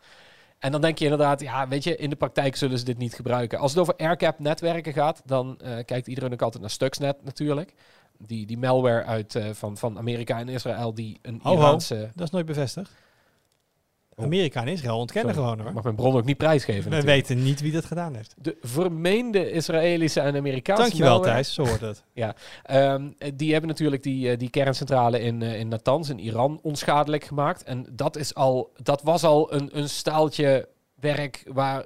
[0.60, 3.14] En dan denk je inderdaad, ja, weet je, in de praktijk zullen ze dit niet
[3.14, 3.60] gebruiken.
[3.60, 7.74] Als het over AirCap netwerken gaat, dan eh, kijkt iedereen ook altijd naar Stuxnet natuurlijk.
[8.18, 11.42] Die, die malware uit, eh, van, van Amerika en Israël, die een.
[11.44, 12.12] Iraanse...
[12.16, 12.92] Dat is nooit bevestigd.
[14.18, 14.26] Oh.
[14.26, 17.28] Amerika en Israël ontkennen Sorry, gewoon Ik mag mijn bron ook niet prijsgeven We natuurlijk.
[17.28, 18.36] weten niet wie dat gedaan heeft.
[18.38, 22.04] De vermeende Israëlische en Amerikaanse Dankjewel malware- Thijs, zo wordt het.
[22.64, 27.24] Ehm, die hebben natuurlijk die, eh, die kerncentrale in, eh, in Natanz in Iran onschadelijk
[27.24, 27.64] gemaakt.
[27.64, 30.68] En dat, is al, dat was al een, een staaltje
[31.00, 31.86] werk waar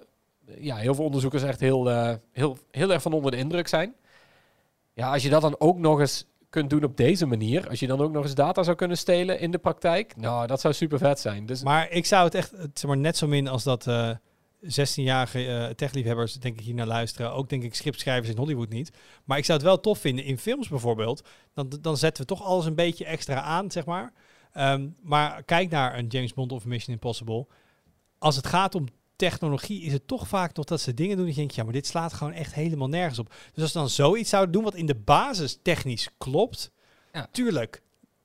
[0.60, 1.88] ja, heel veel onderzoekers echt heel,
[2.32, 3.96] heel, heel erg van onder de indruk zijn.
[5.00, 7.88] Ja, als je dat dan ook nog eens kunt doen op deze manier, als je
[7.88, 10.98] dan ook nog eens data zou kunnen stelen in de praktijk, nou, dat zou super
[10.98, 11.46] vet zijn.
[11.46, 14.12] Dus Maar ik zou het echt, zeg maar, net zo min als dat eh
[14.64, 17.34] 16-jarige eh techliefhebbers, denk ik, hier naar luisteren.
[17.34, 18.92] Ook denk ik scriptschrijvers in Hollywood niet.
[19.26, 21.28] Maar ik zou het wel tof vinden in films bijvoorbeeld.
[21.54, 24.14] Dan, dan zetten we toch alles een beetje extra aan, zeg maar.
[24.52, 27.48] Ehm, maar kijk naar een James Bond of Mission Impossible.
[28.18, 28.86] Als het gaat om
[29.20, 31.26] technologie, is het toch vaak nog dat ze dingen doen.
[31.26, 33.34] Die denk je, ja, maar dit slaat gewoon echt helemaal nergens op.
[33.54, 36.72] Dus als ze dan zoiets zouden doen wat in de basis technisch klopt,
[37.14, 37.28] Ja.
[37.32, 37.82] tuurlijk.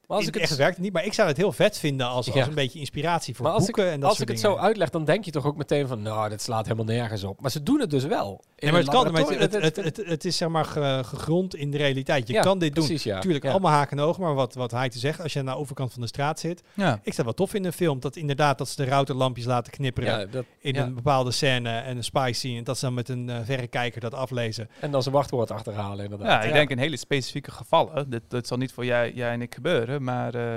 [0.08, 1.78] Maar als in ik het echt werkt het niet, maar ik zou het heel vet
[1.78, 2.46] vinden als, als Ja.
[2.46, 4.58] een beetje inspiratie voor Maar als boeken en dat als soort ik het dingen.
[4.58, 7.40] zo uitleg, dan denk je toch ook meteen van, nou, dit slaat helemaal nergens op.
[7.40, 8.42] Maar ze doen het dus wel.
[8.56, 11.00] In Nee, maar het kan, maar het, het, het, het, het is zeg maar ge-
[11.04, 12.26] gegrond in de realiteit.
[12.26, 12.84] Je Ja, kan dit doen.
[12.84, 13.20] Precies, ja.
[13.20, 13.50] Tuurlijk, Ja.
[13.50, 15.92] allemaal haken en ogen, maar wat, wat hij te zegt, als je aan de overkant
[15.92, 16.62] van de straat zit.
[16.74, 16.92] Ja.
[16.92, 19.72] Ik zou het wel tof in een film, dat inderdaad dat ze de routerlampjes laten
[19.72, 20.82] knipperen Ja, dat, in ja.
[20.82, 22.58] een bepaalde scène en een spy scene.
[22.58, 24.68] En dat ze dan met een eh, verrekijker dat aflezen.
[24.80, 26.28] En dan zijn wachtwoord achterhalen, inderdaad.
[26.42, 28.10] Ja, ik denk in hele specifieke gevallen.
[28.10, 30.56] Dit, dit zal niet voor jij, jij en ik gebeuren, maar eh,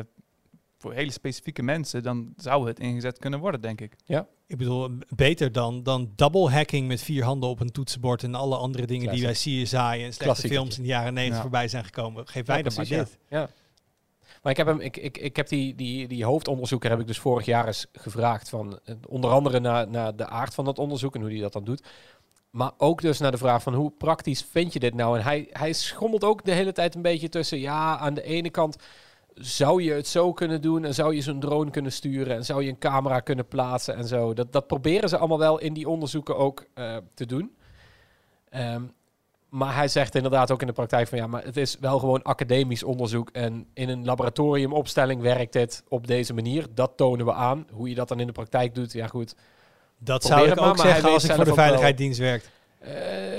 [0.77, 3.95] voor hele specifieke mensen, dan zou het ingezet kunnen worden, denk ik.
[4.47, 8.57] Ik bedoel, beter dan, dan double hacking met vier handen op een toetsenbord en alle
[8.57, 11.41] andere dingen die bij CSI en slechte films in de jaren 90 Ja.
[11.41, 12.27] voorbij zijn gekomen.
[12.27, 13.17] Geef Ja, wij dan maar dit.
[13.29, 13.49] Ja.
[14.41, 17.19] Maar ik heb, hem, ik, ik, ik heb die, die, die hoofdonderzoeker heb ik dus
[17.19, 21.15] vorig jaar eens gevraagd van eh, onder andere naar, naar de aard van dat onderzoek
[21.15, 21.83] en hoe hij dat dan doet.
[22.49, 25.17] Maar ook dus naar de vraag van hoe praktisch vind je dit nou?
[25.17, 27.59] En hij, hij schommelt ook de hele tijd een beetje tussen.
[27.59, 28.75] Ja, aan de ene kant
[29.39, 32.63] zou je het zo kunnen doen en zou je zo'n drone kunnen sturen en zou
[32.63, 34.33] je een camera kunnen plaatsen en zo.
[34.33, 37.55] Dat, dat proberen ze allemaal wel in die onderzoeken ook eh, te doen.
[38.49, 38.81] Ehm,
[39.49, 42.21] maar hij zegt inderdaad ook in de praktijk van ja, maar het is wel gewoon
[42.23, 46.65] academisch onderzoek en in een laboratoriumopstelling werkt dit op deze manier.
[46.73, 47.67] Dat tonen we aan.
[47.71, 49.35] Hoe je dat dan in de praktijk doet, ja goed.
[49.97, 52.49] Dat zou ik het maar, ook maar zeggen als ik voor de veiligheidsdienst werkt.
[52.79, 52.93] Eh,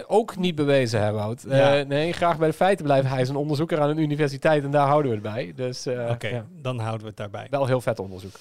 [0.06, 1.44] ook niet bewezen hebben, Wout.
[1.44, 3.10] Eh, nee, graag bij de feiten blijven.
[3.10, 5.52] Hij is een onderzoeker aan een universiteit en daar houden we het bij.
[5.56, 7.46] Dus eh, Oké, ja, dan houden we het daarbij.
[7.50, 8.34] wel heel vet onderzoek.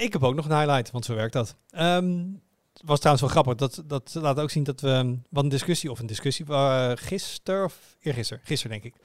[0.00, 1.56] Ik heb ook nog een highlight, want zo werkt dat.
[1.70, 3.54] Het was trouwens wel grappig.
[3.54, 4.88] Dat, dat laat ook zien dat we...
[4.88, 6.46] ehm, Wat een discussie, of een discussie...
[6.94, 9.00] gisteren of eergisteren, gisteren denk ik...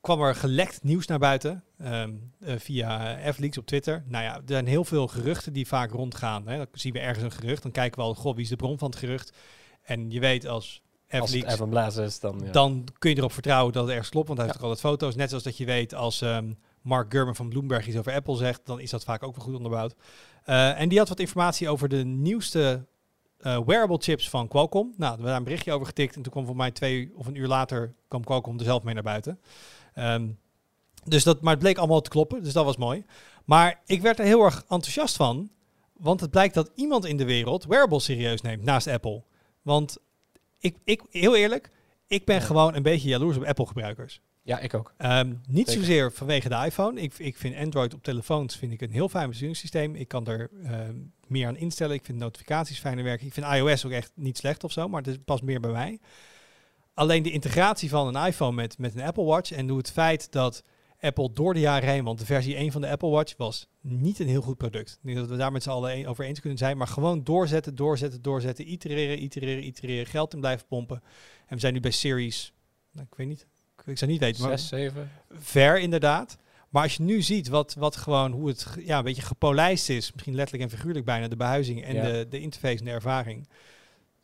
[0.00, 4.04] kwam er gelekt nieuws naar buiten ehm, eh, via F-Leaks op Twitter.
[4.06, 6.48] Nou ja, er zijn heel veel geruchten die vaak rondgaan.
[6.48, 6.56] Hè.
[6.56, 8.14] Dan zien we ergens een gerucht, dan kijken we al...
[8.14, 9.32] Goh, wie is de bron van het gerucht?
[9.90, 12.40] En je weet als Als het Blaas is, dan...
[12.44, 12.50] Ja.
[12.50, 14.52] Dan kun je erop vertrouwen dat het ergens klopt, want hij Ja.
[14.54, 15.14] heeft ook altijd foto's.
[15.16, 18.60] Net zoals dat je weet als ehm, Mark Gurman van Bloomberg iets over Apple zegt,
[18.64, 19.94] dan is dat vaak ook wel goed onderbouwd.
[20.44, 22.86] Eh, en die had wat informatie over de nieuwste
[23.38, 24.86] eh, wearable chips van Qualcomm.
[24.88, 27.26] Nou, we hebben daar een berichtje over getikt en toen kwam voor mij twee of
[27.26, 29.40] een uur later kwam Qualcomm er zelf mee naar buiten.
[29.94, 30.28] Ehm,
[31.04, 33.04] dus dat, maar het bleek allemaal te kloppen, dus dat was mooi.
[33.44, 35.50] Maar ik werd er heel erg enthousiast van,
[35.92, 39.22] want het blijkt dat iemand in de wereld wearables serieus neemt naast Apple.
[39.62, 39.96] Want
[40.58, 41.70] ik, ik heel eerlijk,
[42.06, 42.40] ik ben Ja.
[42.42, 44.20] gewoon een beetje jaloers op Apple-gebruikers.
[44.42, 44.94] ja, ik ook.
[44.96, 45.82] Ehm, niet Zeker.
[45.82, 47.00] zozeer vanwege de iPhone.
[47.00, 49.94] Ik, ik vind Android op telefoons vind ik een heel fijn besturingssysteem.
[49.94, 50.94] Ik kan er ehm,
[51.26, 51.94] meer aan instellen.
[51.94, 53.26] Ik vind notificaties fijner werken.
[53.26, 55.98] Ik vind iOS ook echt niet slecht of zo, maar het past meer bij mij.
[56.94, 60.32] Alleen de integratie van een iPhone met, met een Apple Watch en hoe het feit
[60.32, 60.62] dat
[61.00, 64.18] Apple door de jaren heen, want de versie 1 van de Apple Watch was niet
[64.18, 64.90] een heel goed product.
[64.90, 67.74] Ik denk dat we daar met z'n allen over eens kunnen zijn, maar gewoon doorzetten,
[67.74, 71.02] doorzetten, doorzetten, itereren, itereren, itereren, geld in blijven pompen.
[71.46, 72.52] En we zijn nu bij Series,
[72.92, 73.46] nou, ik weet niet,
[73.86, 75.10] ik, zou niet weten, maar Zes, zeven.
[75.30, 76.36] ver inderdaad.
[76.68, 80.12] Maar als je nu ziet wat, wat gewoon hoe het ja, een beetje gepolijst is,
[80.12, 82.02] misschien letterlijk en figuurlijk bijna, de behuizing en Ja.
[82.06, 83.48] de, de interface en de ervaring.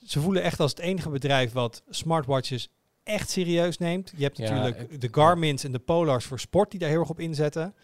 [0.04, 2.68] Ze voelen echt als het enige bedrijf wat smartwatches
[3.06, 4.12] echt serieus neemt.
[4.16, 7.00] Je hebt Ja, natuurlijk ik- de Garmin's en de Polars voor sport die daar heel
[7.00, 7.74] erg op inzetten.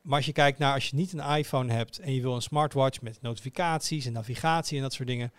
[0.00, 2.42] Maar als je kijkt naar als je niet een iPhone hebt en je wil een
[2.42, 5.32] smartwatch met notificaties en navigatie en dat soort dingen.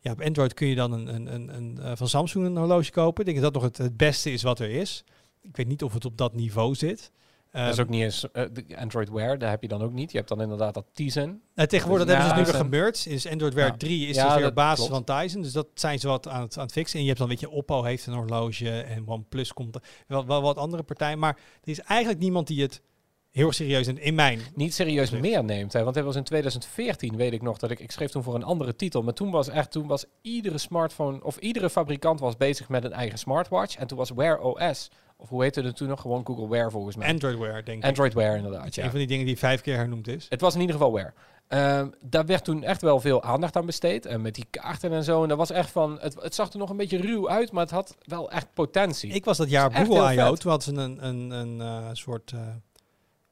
[0.00, 2.90] Ja, op Android kun je dan een, een, een, een, eh, van Samsung een horloge
[2.90, 3.20] kopen.
[3.24, 5.04] Ik denk dat dat nog het, het beste is wat er is.
[5.42, 7.10] Ik weet niet of het op dat niveau zit.
[7.52, 8.44] Dat is Ehm, ook niet eens eh,
[8.78, 10.10] Android Wear, daar heb je dan ook niet.
[10.10, 11.42] Je hebt dan inderdaad dat Tizen.
[11.54, 13.06] Nou, tegenwoordig Dus hebben ze dus nu weer gemerged.
[13.06, 13.76] Is Android Wear Ja.
[13.76, 15.06] 3 is Ja, dus weer dat basis klopt.
[15.06, 15.42] van Tizen.
[15.42, 16.94] Dus dat zijn ze wat aan het, aan het fixen.
[16.96, 19.78] En je hebt dan, weet je, Oppo heeft een horloge en OnePlus komt.
[20.06, 21.18] Wel, wel wat andere partijen.
[21.18, 22.82] Maar er is eigenlijk niemand die het
[23.30, 24.40] heel serieus neemt in mijn...
[24.54, 25.72] Niet serieus meer neemt.
[25.72, 25.82] Hè?
[25.82, 28.42] Want dat was in 2014, weet ik nog, dat ik, ik schreef toen voor een
[28.44, 29.02] andere titel.
[29.02, 32.92] Maar toen was echt, toen was iedere smartphone, of iedere fabrikant was bezig met een
[32.92, 33.76] eigen smartwatch.
[33.76, 36.00] En toen was Wear OS, of hoe heette het toen nog?
[36.00, 37.08] Gewoon Google Wear volgens mij.
[37.08, 37.84] Android Wear, denk ik.
[37.84, 38.84] Android Wear Dat inderdaad, is ja.
[38.84, 40.26] een van die dingen die vijf keer hernoemd is.
[40.28, 41.14] Het was in ieder geval Wear.
[41.48, 44.06] Ehm, daar werd toen echt wel veel aandacht aan besteed.
[44.06, 45.22] En met die kaarten en zo.
[45.22, 47.62] En dat was echt van, het, het zag er nog een beetje ruw uit, maar
[47.62, 49.10] het had wel echt potentie.
[49.12, 50.34] Ik was dat jaar op Google I.O.
[50.34, 52.40] Toen hadden ze een, een, een eh, soort eh,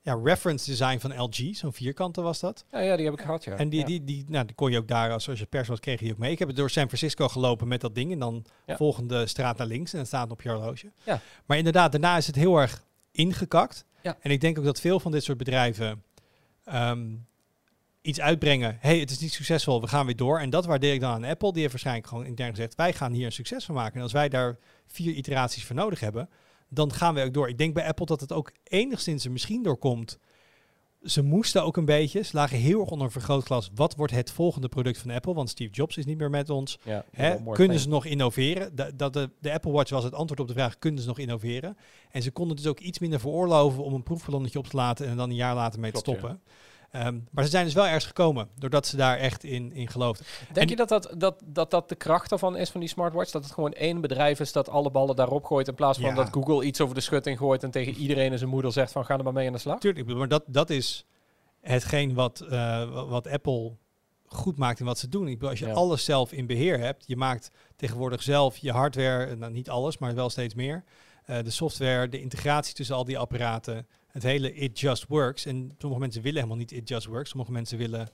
[0.04, 1.56] ja, reference design van LG.
[1.56, 2.64] Zo'n vierkante was dat.
[2.70, 3.56] ja, ja, die heb ik gehad, ja.
[3.56, 3.86] En die, Ja.
[3.86, 6.04] die, die, nou, die kon je ook daar, als, als je pers was, kreeg je
[6.04, 6.32] die ook mee.
[6.32, 8.12] Ik heb het door San Francisco gelopen met dat ding.
[8.12, 8.76] En dan Ja.
[8.76, 9.92] volgende straat naar links.
[9.92, 10.92] En het staat op je horloge.
[11.04, 11.20] Ja.
[11.46, 13.84] Maar inderdaad, daarna is het heel erg ingekakt.
[14.02, 14.16] Ja.
[14.20, 16.02] En ik denk ook dat veel van dit soort bedrijven
[16.64, 17.06] ehm,
[18.00, 18.76] iets uitbrengen.
[18.80, 20.38] hey, het is niet succesvol, we gaan weer door.
[20.40, 21.50] En dat waardeer ik dan aan Apple.
[21.50, 23.94] Die heeft waarschijnlijk gewoon intern gezegd, wij gaan hier een succes van maken.
[23.96, 26.28] En als wij daar vier iteraties voor nodig hebben,
[26.74, 27.48] dan gaan we ook door.
[27.48, 30.18] Ik denk bij Apple dat het ook enigszins er misschien door komt.
[31.02, 33.70] Ze moesten ook een beetje, ze lagen heel erg onder een vergrootglas.
[33.74, 35.34] Wat wordt het volgende product van Apple?
[35.34, 36.78] Want Steve Jobs is niet meer met ons.
[36.84, 38.74] Ja, Hè, kunnen ze nog innoveren?
[38.74, 41.18] Da- Dat de, de Apple Watch was het antwoord op de vraag: kunnen ze nog
[41.18, 41.76] innoveren?
[42.10, 45.16] En ze konden dus ook iets minder veroorloven om een proefballonnetje op te laten en
[45.16, 46.40] dan een jaar later mee Klopt, te stoppen.
[46.94, 50.26] Ehm, maar ze zijn dus wel ergens gekomen doordat ze daar echt in, in geloofden.
[50.52, 53.30] Denk En- je dat dat, dat, dat dat de kracht ervan is van die smartwatch?
[53.30, 55.68] Dat het gewoon één bedrijf is dat alle ballen daarop gooit...
[55.68, 56.14] in plaats van Ja.
[56.14, 57.62] dat Google iets over de schutting gooit...
[57.62, 59.78] en tegen iedereen en zijn moeder zegt van ga er maar mee aan de slag?
[59.80, 61.06] Tuurlijk, maar dat, dat is
[61.60, 62.50] hetgeen wat, eh,
[62.92, 63.72] wa- wat Apple
[64.26, 65.26] goed maakt in wat ze doen.
[65.28, 65.72] Ik bedoel, als je Ja.
[65.72, 70.14] alles zelf in beheer hebt, je maakt tegenwoordig zelf je hardware, nou niet alles, maar
[70.14, 70.84] wel steeds meer.
[71.24, 75.46] eh, de software, de integratie tussen al die apparaten, het hele it just works.
[75.46, 77.30] En sommige mensen willen helemaal niet it just works.
[77.30, 78.08] Sommige mensen willen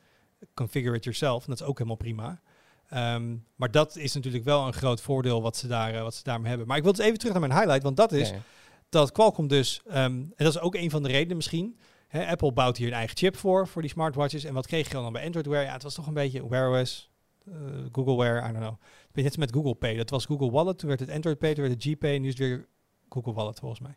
[0.55, 1.43] configure it yourself.
[1.45, 2.41] En dat is ook helemaal prima.
[2.89, 6.23] Ehm, maar dat is natuurlijk wel een groot voordeel wat ze, daar, eh, wat ze
[6.23, 6.67] daarmee hebben.
[6.67, 8.41] Maar ik wil dus even terug naar mijn highlight, want dat is Ja, ja.
[8.89, 12.53] dat Qualcomm dus, ehm, en dat is ook een van de redenen misschien, hè, Apple
[12.53, 14.45] bouwt hier een eigen chip voor, voor die smartwatches.
[14.45, 15.65] En wat kreeg je dan bij Android Wear?
[15.65, 17.11] Ja, het was toch een beetje Wear OS,
[17.45, 17.53] eh,
[17.93, 18.77] Google Wear, I don't know.
[19.13, 19.97] Het net met Google Pay.
[19.97, 22.39] Dat was Google Wallet, toen werd het Android Pay, toen werd het GPay, nu is
[22.39, 22.69] het weer
[23.09, 23.97] Google Wallet volgens mij.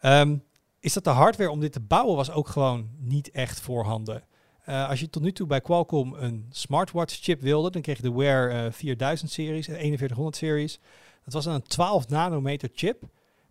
[0.00, 0.36] Ehm,
[0.86, 4.24] is dat de hardware om dit te bouwen was ook gewoon niet echt voorhanden.
[4.64, 8.02] Eh, als je tot nu toe bij Qualcomm een smartwatch chip wilde, dan kreeg je
[8.02, 10.78] de Wear eh, 4000 series, eh, 4100 series.
[11.24, 13.02] Dat was dan een 12 nanometer chip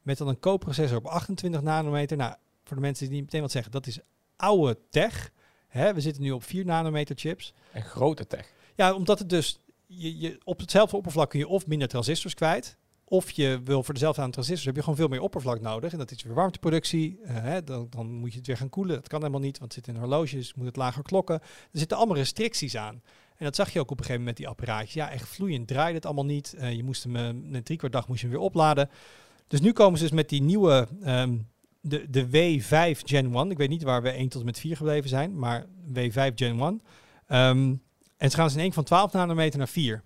[0.01, 2.17] met dan een co-processor op 28 nanometer.
[2.17, 3.99] Nou, voor de mensen die niet meteen wat zeggen, dat is
[4.35, 5.31] oude tech.
[5.67, 7.53] Hè, we zitten nu op 4 nanometer chips.
[7.71, 8.53] En grote tech.
[8.75, 12.77] Ja, omdat het dus, je, je, op hetzelfde oppervlak kun je of minder transistors kwijt.
[13.07, 15.91] Of je wil voor dezelfde aan transistors heb je gewoon veel meer oppervlak nodig.
[15.91, 17.19] En dat is weer warmteproductie.
[17.23, 18.95] eh, hè, dan, dan moet je het weer gaan koelen.
[18.95, 20.53] Dat kan helemaal niet, want het zit in horloges.
[20.53, 21.35] Moet het lager klokken.
[21.71, 23.01] Er zitten allemaal restricties aan.
[23.37, 24.93] En dat zag je ook op een gegeven moment met die apparaatjes.
[24.93, 26.53] Ja, echt vloeiend draaide het allemaal niet.
[26.53, 28.89] Eh, je moest hem eh, na drie kwart dag moest je hem weer opladen.
[29.47, 31.37] Dus nu komen ze dus met die nieuwe, ehm,
[31.81, 33.51] de, de W5 Gen 1.
[33.51, 36.59] Ik weet niet waar we 1 tot en met 4 gebleven zijn, maar W5 Gen
[36.59, 36.81] 1.
[37.27, 37.73] Ehm,
[38.17, 40.03] en ze gaan dus in één van 12 nanometer naar 4.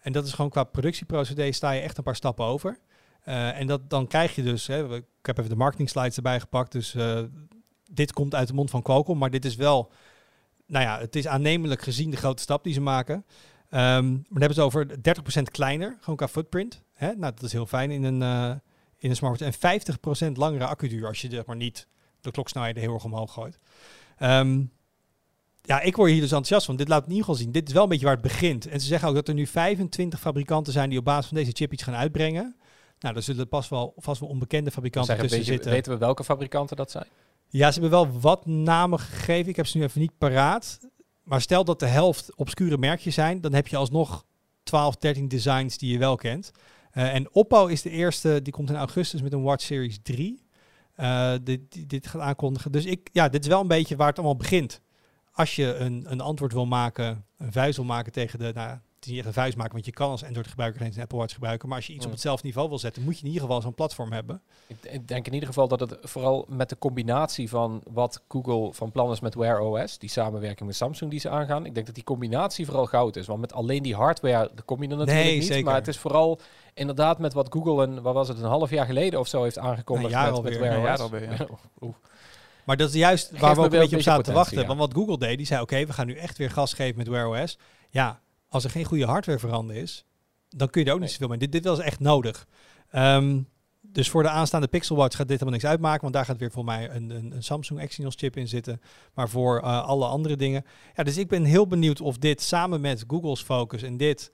[0.00, 2.78] En dat is gewoon qua productieprocedé sta je echt een paar stappen over.
[3.20, 6.40] Eh, en dat, dan krijg je dus, hè, ik heb even de marketing slides erbij
[6.40, 7.22] gepakt, dus eh,
[7.90, 9.92] dit komt uit de mond van Qualcomm, maar dit is wel,
[10.66, 13.24] nou ja, het is aannemelijk gezien de grote stap die ze maken.
[13.70, 16.82] Ehm, maar dan hebben ze het over 30% kleiner, gewoon qua footprint.
[16.92, 17.06] Hè?
[17.06, 18.54] Nou, dat is heel fijn in een, eh,
[18.98, 19.54] in een smartwatch.
[19.54, 21.88] En 50% langere accuduur als je zeg maar niet
[22.20, 23.58] de kloksnelheden heel erg omhoog gooit.
[24.16, 24.64] Ehm,
[25.62, 26.76] ja, ik word hier dus enthousiast van.
[26.76, 27.52] Dit laat in ieder geval zien.
[27.52, 28.66] Dit is wel een beetje waar het begint.
[28.68, 31.50] En ze zeggen ook dat er nu 25 fabrikanten zijn die op basis van deze
[31.54, 32.56] chip iets gaan uitbrengen.
[32.98, 35.72] Nou, daar zullen pas wel, vast wel onbekende fabrikanten Zeggen, tussen weet je- zitten.
[35.72, 37.06] weten we welke fabrikanten dat zijn?
[37.48, 39.50] Ja, ze hebben wel wat namen gegeven.
[39.50, 40.78] Ik heb ze nu even niet paraat.
[41.22, 44.24] Maar stel dat de helft obscure merkjes zijn, dan heb je alsnog
[44.62, 46.50] 12, 13 designs die je wel kent.
[46.90, 50.48] Eh, en Oppo is de eerste, die komt in augustus met een Watch Series 3.
[50.94, 52.72] eh, dit, dit, dit gaat aankondigen.
[52.72, 54.80] Dus ik, ja, dit is wel een beetje waar het allemaal begint.
[55.32, 59.08] Als je een, een antwoord wil maken, een vuist wil maken tegen de, nou, het
[59.08, 61.68] is niet echt een vuist maken, want je kan als Android-gebruiker geen Apple Watch gebruiken.
[61.68, 63.74] Maar als je iets op hetzelfde niveau wil zetten, moet je in ieder geval zo'n
[63.74, 64.42] platform hebben.
[64.82, 68.90] Ik, denk in ieder geval dat het vooral met de combinatie van wat Google van
[68.90, 71.94] plan is met Wear OS, die samenwerking met Samsung die ze aangaan, ik denk dat
[71.94, 73.26] die combinatie vooral goud is.
[73.26, 75.46] Want met alleen die hardware kom je er natuurlijk Nee, niet.
[75.46, 75.64] zeker.
[75.64, 76.40] Maar het is vooral
[76.74, 79.58] inderdaad met wat Google een, wat was het, een half jaar geleden of zo heeft
[79.58, 80.50] aangekondigd Een jaar met, alweer.
[80.52, 81.00] met Wear Een jaar OS.
[81.00, 81.46] alweer, ja.
[82.70, 84.60] Maar dat is juist waar we ook een beetje op zaten te wachten.
[84.60, 84.66] ja.
[84.66, 87.08] Want wat Google deed, die zei, oké, we gaan nu echt weer gas geven met
[87.08, 87.58] Wear OS.
[87.88, 90.04] Ja, als er geen goede hardware veranderd is,
[90.48, 91.38] dan kun je er ook niet zoveel mee.
[91.38, 92.46] Dit, dit was echt nodig.
[92.90, 93.40] Ehm,
[93.80, 96.50] dus voor de aanstaande Pixel Watch gaat dit helemaal niks uitmaken, want daar gaat weer
[96.50, 98.80] voor mij een, een, een Samsung Exynos chip in zitten.
[99.14, 100.64] Maar voor eh, alle andere dingen.
[100.96, 104.32] Ja, dus ik ben heel benieuwd of dit samen met Google's focus en dit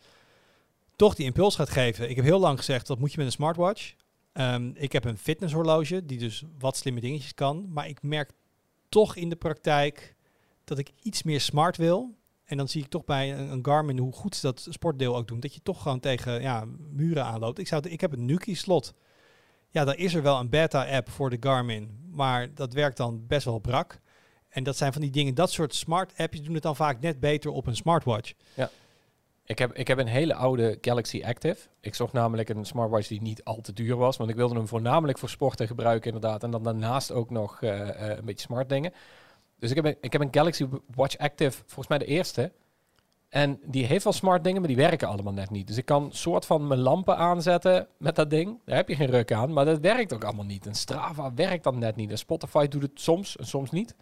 [0.97, 2.11] toch die impuls gaat geven.
[2.11, 3.95] Ik heb heel lang gezegd, dat moet je met een smartwatch.
[4.37, 7.73] Ehm, ik heb een fitnesshorloge die dus wat slimme dingetjes kan.
[7.73, 8.31] Maar ik merk
[8.89, 10.15] toch in de praktijk
[10.65, 12.15] dat ik iets meer smart wil.
[12.45, 15.41] En dan zie ik toch bij een, Garmin hoe goed ze dat sportdeel ook doen.
[15.41, 17.59] Dat je toch gewoon tegen ja, muren aanloopt.
[17.59, 18.95] Ik, zou, ik heb een Nuki-slot.
[19.71, 22.09] Ja, daar is er wel een beta-app voor de Garmin.
[22.11, 24.01] Maar dat werkt dan best wel brak.
[24.49, 27.21] En dat zijn van die dingen, dat soort smart appjes doen het dan vaak net
[27.21, 28.33] beter op een smartwatch.
[29.47, 31.69] Ik heb, ik heb een hele oude Galaxy Active.
[31.81, 34.17] Ik zocht namelijk een smartwatch die niet al te duur was.
[34.17, 36.43] Want ik wilde hem voornamelijk voor sporten gebruiken inderdaad.
[36.43, 38.93] En dan daarnaast ook nog eh, eh, een beetje smart dingen.
[39.59, 42.53] Dus ik heb, een, ik heb een Galaxy Watch Active, volgens mij de eerste.
[43.29, 45.67] En die heeft wel smart dingen, maar die werken allemaal net niet.
[45.67, 48.61] Dus ik kan soort van mijn lampen aanzetten met dat ding.
[48.65, 50.67] Daar heb je geen ruk aan, maar dat werkt ook allemaal niet.
[50.67, 52.11] En Strava werkt dan net niet.
[52.11, 53.95] En Spotify doet het soms en soms niet.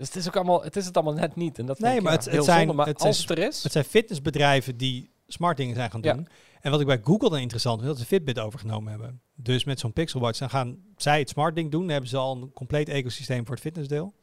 [0.00, 1.58] Dus het is ook allemaal, het is het allemaal net niet.
[1.58, 2.72] En dat vind Nee, ik, maar ja, het- zijn- zonde.
[2.72, 3.62] Maar het zijn als het er is...
[3.62, 6.12] Het zijn fitnessbedrijven die smart dingen zijn gaan Ja.
[6.12, 6.28] doen.
[6.60, 9.20] En wat ik bij Google dan interessant vind, dat ze Fitbit overgenomen hebben.
[9.34, 11.80] Dus met zo'n Pixel Watch, dan gaan zij het smart ding doen.
[11.80, 14.14] Dan hebben ze al een compleet ecosysteem voor het fitnessdeel.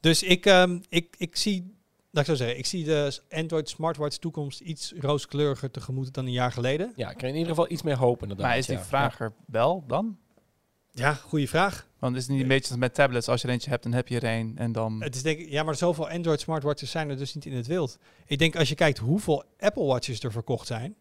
[0.00, 1.74] Dus ik, ehm, ik, ik zie,
[2.10, 6.32] laat ik zo zeggen, ik zie de Android smartwatch toekomst iets rooskleuriger tegemoet dan een
[6.32, 6.92] jaar geleden.
[6.96, 8.46] Ja, ik kreeg in ieder geval iets meer hoop inderdaad.
[8.46, 8.84] Maar is die ja.
[8.84, 10.16] vraag er wel dan?
[10.98, 11.86] Ja, goede vraag.
[11.98, 13.92] Want is het niet een beetje als met tablets, als je er eentje hebt, dan
[13.92, 15.02] heb je er een en dan...
[15.02, 17.66] Het is denk ik, ja, maar zoveel Android smartwatches zijn er dus niet in het
[17.66, 17.98] wild.
[18.26, 20.96] Ik denk als je kijkt hoeveel Apple Watches er verkocht zijn,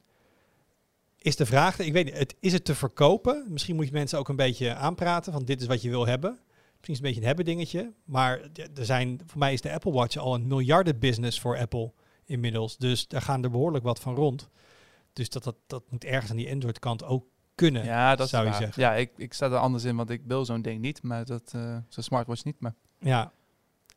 [1.17, 3.45] is de vraag, ik weet niet, het, is het te verkopen?
[3.49, 6.31] Misschien moet je mensen ook een beetje aanpraten van dit is wat je wil hebben.
[6.31, 6.43] Misschien
[6.81, 8.39] is het een beetje een hebben dingetje, maar
[8.75, 11.91] er zijn, voor mij is de Apple Watch al een miljarden business voor Apple
[12.25, 12.77] inmiddels.
[12.77, 14.49] Dus daar gaan er behoorlijk wat van rond.
[15.13, 17.25] Dus dat, dat, dat moet ergens aan die Android kant ook
[17.56, 18.60] kunnen, ja, dat zou je waar.
[18.60, 18.82] zeggen.
[18.82, 21.52] Ja, ik, ik sta er anders in, want ik wil zo'n ding niet, maar dat,
[21.56, 22.60] eh zo'n smartwatch niet.
[22.60, 23.32] Maar Ja.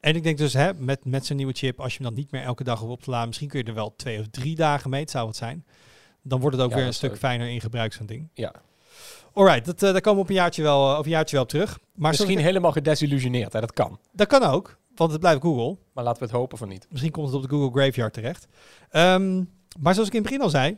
[0.00, 2.30] En ik denk dus hè, met, met zijn nieuwe chip, als je hem dan niet
[2.30, 4.54] meer elke dag op op te laden, misschien kun je er wel twee of drie
[4.54, 5.64] dagen mee, het zou wat zijn.
[6.22, 8.28] Dan wordt het ook Ja, weer een stuk fijner in gebruik, zo'n ding.
[8.34, 8.52] Ja.
[9.32, 11.44] Alright, dat, eh, daar komen we op een jaartje wel, eh, over een jaartje wel
[11.44, 11.78] op terug.
[11.94, 13.60] Maar Misschien ik- helemaal gedesillusioneerd, hè?
[13.60, 13.98] dat kan.
[14.12, 15.76] dat kan ook, want het blijft Google.
[15.92, 16.86] Maar laten we het hopen van niet.
[16.90, 18.46] Misschien komt het op de Google Graveyard terecht.
[18.90, 19.44] Ehm,
[19.80, 20.76] maar zoals ik in het begin al zei,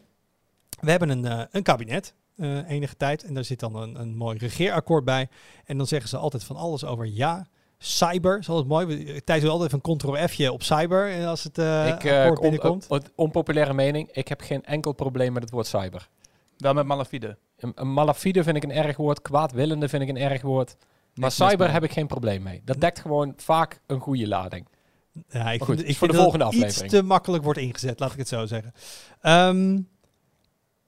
[0.80, 3.22] we hebben een, een kabinet eh, enige tijd.
[3.24, 5.28] En daar zit dan een, een mooi regeerakkoord bij.
[5.64, 7.46] En dan zeggen ze altijd van alles over ja.
[7.78, 8.86] Cyber is altijd mooi.
[8.86, 12.28] We- Thijs doet altijd even een ctrl-f'je op cyber eh, als het eh ik, akkoord
[12.38, 12.86] on- binnenkomt.
[12.90, 16.08] eh, onpopulaire mening, ik heb geen enkel probleem met het woord cyber.
[16.56, 17.36] wel met malafide.
[17.58, 20.76] Een, een malafide vind ik een erg woord, kwaadwillende vind ik een erg woord.
[21.14, 21.68] Maar cyber mee.
[21.68, 22.62] heb ik geen probleem mee.
[22.64, 24.66] Dat dekt gewoon vaak een goede lading.
[25.28, 26.82] Ja, ik goed, vind, is ik voor vind de volgende aflevering.
[26.84, 28.72] iets te makkelijk wordt ingezet, laat ik het zo zeggen.
[29.20, 29.78] Ehm,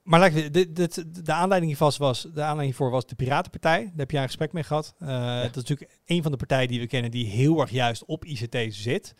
[0.03, 3.83] maar ik, dit, dit, de aanleiding hiervan was, de aanleiding hiervoor was de Piratenpartij.
[3.85, 4.95] Daar heb jij een gesprek mee gehad.
[4.99, 8.05] Eh, Dat is natuurlijk een van de partijen die we kennen die heel erg juist
[8.05, 9.15] op ICT zit.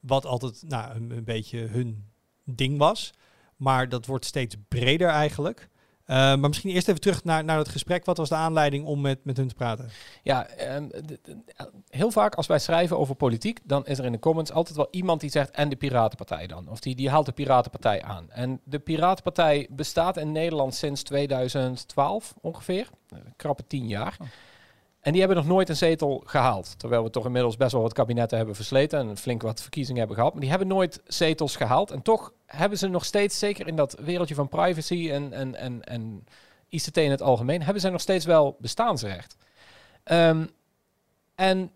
[0.00, 2.04] Wat altijd nou, een, een beetje hun
[2.44, 3.12] ding was.
[3.56, 5.68] Maar dat wordt steeds breder eigenlijk.
[6.06, 8.04] Eh, maar misschien eerst even terug naar, naar het gesprek.
[8.04, 9.90] Wat was de aanleiding om met, met hun te praten?
[10.22, 10.88] Ja, ehm,
[11.88, 14.88] heel vaak als wij schrijven over politiek, dan is er in de comments altijd wel
[14.90, 16.68] iemand die zegt en de Piratenpartij dan.
[16.68, 18.30] Of die, die haalt de Piratenpartij aan.
[18.30, 22.88] En de Piratenpartij bestaat in Nederland sinds 2012 ongeveer.
[23.08, 24.16] Een krappe tien jaar.
[24.20, 24.26] Oh.
[25.02, 26.78] En die hebben nog nooit een zetel gehaald.
[26.78, 30.16] Terwijl we toch inmiddels best wel wat kabinetten hebben versleten en flink wat verkiezingen hebben
[30.16, 30.32] gehad.
[30.32, 31.90] Maar die hebben nooit zetels gehaald.
[31.90, 35.84] En toch hebben ze nog steeds, zeker in dat wereldje van privacy en, en, en,
[35.84, 36.24] en
[36.68, 39.36] ICT in het algemeen, hebben ze nog steeds wel bestaansrecht.
[40.04, 40.46] Ehm,
[41.34, 41.70] en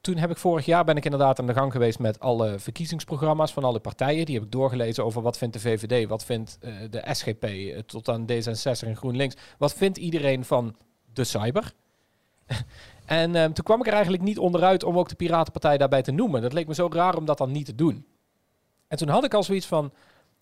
[0.00, 3.52] toen heb ik vorig jaar ben ik inderdaad aan de gang geweest met alle verkiezingsprogramma's
[3.52, 4.24] van alle partijen.
[4.24, 7.78] Die heb ik doorgelezen over wat vindt de VVD, wat vindt eh, de SGP, eh,
[7.78, 9.36] tot aan D66 en GroenLinks.
[9.58, 10.76] Wat vindt iedereen van
[11.12, 11.72] de cyber?
[13.06, 16.12] en ehm, toen kwam ik er eigenlijk niet onderuit om ook de Piratenpartij daarbij te
[16.12, 16.42] noemen.
[16.42, 18.06] Dat leek me zo raar om dat dan niet te doen.
[18.88, 19.92] En toen had ik al zoiets van,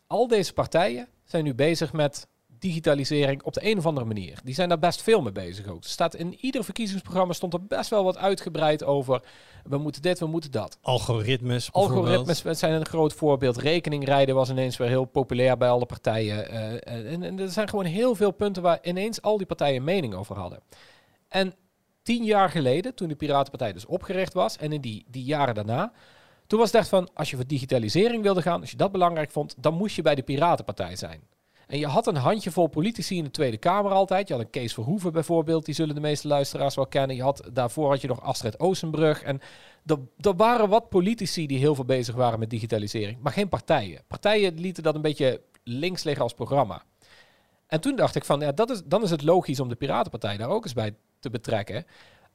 [0.06, 2.26] al deze partijen zijn nu bezig met
[2.58, 4.38] digitalisering op de een of andere manier.
[4.44, 5.82] Die zijn daar best veel mee bezig ook.
[5.82, 9.22] Er staat in ieder verkiezingsprogramma stond er best wel wat uitgebreid over.
[9.64, 10.78] We moeten dit, we moeten dat.
[10.80, 11.72] Algoritmes.
[11.72, 13.56] Algoritmes zijn een groot voorbeeld.
[13.56, 16.48] Rekeningrijden was ineens weer heel populair bij alle partijen.
[16.50, 20.14] Eh, en, en er zijn gewoon heel veel punten waar ineens al die partijen mening
[20.14, 20.60] over hadden.
[21.28, 21.54] En
[22.04, 25.92] tien jaar geleden, toen de Piratenpartij dus opgericht was, en in die, die jaren daarna,
[26.46, 29.30] toen was het echt van, als je voor digitalisering wilde gaan, als je dat belangrijk
[29.30, 31.20] vond, dan moest je bij de Piratenpartij zijn.
[31.66, 34.28] En je had een handjevol politici in de Tweede Kamer altijd.
[34.28, 37.16] Je had een Kees Verhoeven bijvoorbeeld, die zullen de meeste luisteraars wel kennen.
[37.16, 39.22] Je had, daarvoor had je nog Astrid Oostenbrug.
[39.22, 39.40] En
[39.86, 44.02] er, waren wat politici die heel veel bezig waren met digitalisering, maar geen partijen.
[44.06, 46.82] Partijen lieten dat een beetje links liggen als programma.
[47.66, 50.36] En toen dacht ik van, ja, dat is, dan is het logisch om de Piratenpartij
[50.36, 51.86] daar ook eens bij te betrekken.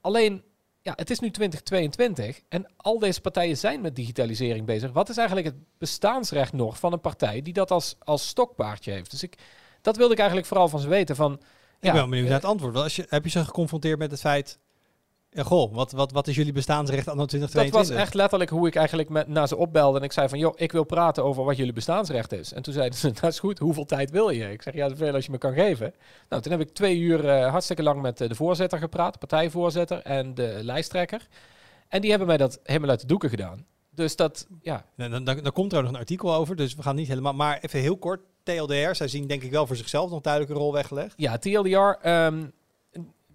[0.02, 0.44] Alleen,
[0.82, 4.92] ja, het is nu 2022 en al deze partijen zijn met digitalisering bezig.
[4.92, 9.12] Wat is eigenlijk het bestaansrecht nog van een partij die dat als, als stokpaardje heeft?
[9.12, 9.38] Dus ik,
[9.82, 11.16] dat wilde ik eigenlijk vooral van ze weten.
[11.16, 11.40] Van, Ik
[11.80, 12.74] ja, ben wel benieuwd eh, naar het antwoord.
[12.74, 14.60] Want Als je, heb je ze geconfronteerd met het feit...
[15.32, 17.96] Ja, goh, wat, wat, wat is jullie bestaansrecht anno Dat 2022?
[17.96, 19.98] was echt letterlijk hoe ik eigenlijk met, naar ze opbelde.
[19.98, 22.54] En ik zei van, joh, ik wil praten over wat jullie bestaansrecht is.
[22.54, 24.52] En toen zeiden ze, dat is goed, hoeveel tijd wil je?
[24.52, 25.94] Ik zeg, ja, zoveel als je me kan geven.
[26.30, 30.02] Nou, toen heb ik twee uur eh, hartstikke lang met eh, de voorzitter gepraat, partijvoorzitter
[30.02, 31.28] en de lijsttrekker.
[31.88, 33.66] En die hebben mij dat helemaal uit de doeken gedaan.
[33.90, 36.82] Dus dat, ja, Dan, dan, dan, komt er ook nog een artikel over, dus we
[36.82, 37.34] gaan niet helemaal...
[37.34, 40.60] Maar even heel kort, TLDR, zij zien denk ik wel voor zichzelf nog duidelijk een
[40.60, 41.14] rol weggelegd.
[41.18, 41.78] Ja, TLDR.
[42.02, 42.46] ehm,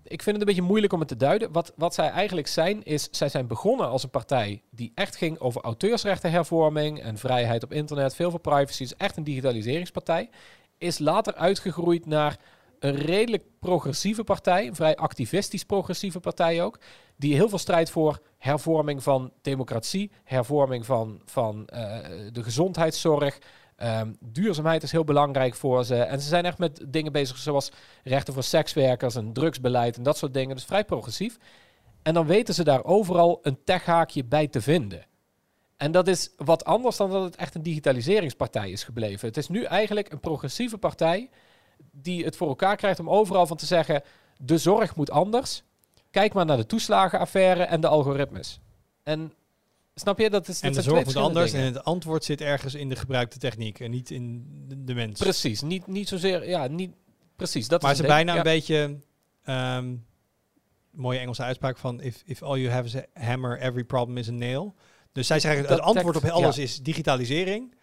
[0.04, 1.52] ik vind het een beetje moeilijk om het te duiden.
[1.52, 5.38] Wat, wat zij eigenlijk zijn, is zij zijn begonnen als een partij die echt ging
[5.38, 8.82] over auteursrechtenhervorming en vrijheid op internet, veel voor privacy.
[8.82, 10.30] is echt een digitaliseringspartij.
[10.78, 12.38] Is later uitgegroeid naar
[12.78, 16.78] een redelijk progressieve partij, een vrij activistisch progressieve partij ook,
[17.16, 21.98] die heel veel strijdt voor hervorming van democratie, hervorming van, van eh,
[22.32, 23.38] de gezondheidszorg.
[23.76, 25.96] Ehm, duurzaamheid is heel belangrijk voor ze.
[25.96, 27.70] En ze zijn echt met dingen bezig zoals
[28.04, 30.56] rechten voor sekswerkers en drugsbeleid en dat soort dingen.
[30.56, 31.38] Dus vrij progressief.
[32.02, 35.06] En dan weten ze daar overal een techhaakje bij te vinden.
[35.76, 39.28] En dat is wat anders dan dat het echt een digitaliseringspartij is gebleven.
[39.28, 41.30] Het is nu eigenlijk een progressieve partij
[41.90, 44.02] die het voor elkaar krijgt om overal van te zeggen:
[44.36, 45.62] de zorg moet anders.
[46.10, 48.60] Kijk maar naar de toeslagenaffaire en de algoritmes.
[49.02, 49.32] En
[49.94, 52.88] snap je dat is En de zorg moet anders en het antwoord zit ergens in
[52.88, 54.44] de gebruikte techniek en niet in
[54.84, 55.20] de, mens.
[55.20, 56.92] Precies, niet, niet zozeer, ja, niet
[57.36, 57.68] precies.
[57.68, 59.00] Dat maar is ze bijna een beetje...
[59.44, 59.94] ehm,
[60.90, 62.00] mooie Engelse uitspraak van...
[62.00, 64.74] If, if all you have is a hammer, every problem is a nail.
[65.12, 66.62] Dus zij zeggen, het antwoord op alles ja.
[66.62, 67.74] is digitalisering.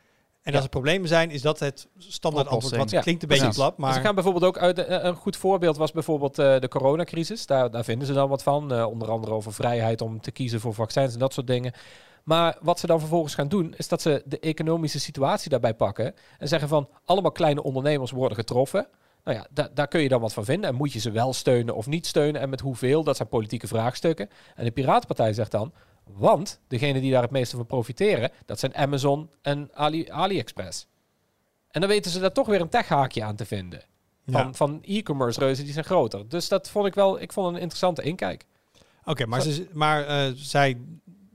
[0.41, 0.55] En Ja.
[0.57, 2.75] als er problemen zijn, is dat het standaard antwoord.
[2.75, 3.93] Wat Ja, klinkt een beetje plat, Maar maar...
[3.93, 4.77] ze gaan bijvoorbeeld ook uit.
[4.85, 7.45] eh, een goed voorbeeld was bijvoorbeeld eh, de coronacrisis.
[7.45, 8.73] Daar, daar vinden ze dan wat van.
[8.73, 11.73] eh, onder andere over vrijheid om te kiezen voor vaccins en dat soort dingen.
[12.23, 16.13] Maar wat ze dan vervolgens gaan doen, is dat ze de economische situatie daarbij pakken.
[16.37, 18.87] En zeggen van allemaal kleine ondernemers worden getroffen.
[19.23, 20.69] Nou ja, da- daar kun je dan wat van vinden.
[20.69, 22.41] En moet je ze wel steunen of niet steunen?
[22.41, 23.03] En met hoeveel?
[23.03, 24.29] Dat zijn politieke vraagstukken.
[24.55, 25.73] En de Piratenpartij zegt dan.
[26.15, 30.87] Want degene die daar het meeste van profiteren, dat zijn Amazon en Ali, AliExpress.
[31.71, 33.81] En dan weten ze daar toch weer een techhaakje aan te vinden
[34.27, 34.53] van, Ja.
[34.53, 36.29] van e-commerce reuzen die zijn groter.
[36.29, 38.45] Dus dat vond ik wel, ik vond een interessante inkijk.
[39.05, 40.77] Oké, maar, ze, maar eh, zij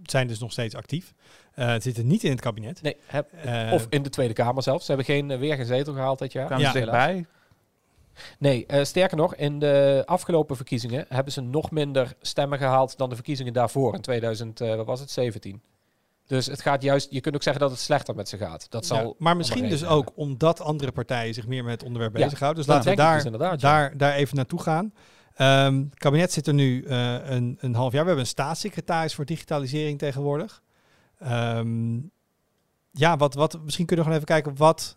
[0.02, 1.14] zijn dus nog steeds actief.
[1.54, 2.82] Eh zitten niet in het kabinet.
[2.82, 4.84] Nee, heb, Eh, of in de Tweede Kamer zelfs.
[4.86, 6.46] Ze hebben geen, weer geen zetel gehaald dit jaar.
[6.46, 6.72] Kwamen Ja.
[6.72, 7.26] ze dichtbij?
[8.38, 13.08] Nee, eh, sterker nog, in de afgelopen verkiezingen hebben ze nog minder stemmen gehaald dan
[13.08, 15.62] de verkiezingen daarvoor in 2000, eh, wat was het, 17.
[16.26, 18.66] Dus het gaat juist, je kunt ook zeggen dat het slechter met ze gaat.
[18.70, 22.16] Dat zal Ja, maar misschien dus ook omdat andere partijen zich meer met het onderwerp
[22.16, 22.64] Ja, bezighouden.
[22.64, 23.56] Dus laten we daar, dus ja.
[23.56, 24.92] daar, daar even naartoe gaan.
[25.34, 28.00] Ehm, het kabinet zit er nu eh, een, een half jaar.
[28.00, 30.62] We hebben een staatssecretaris voor digitalisering tegenwoordig.
[31.18, 31.98] Ehm,
[32.90, 34.56] ja, wat, wat, misschien kunnen we gewoon even kijken.
[34.56, 34.96] Wat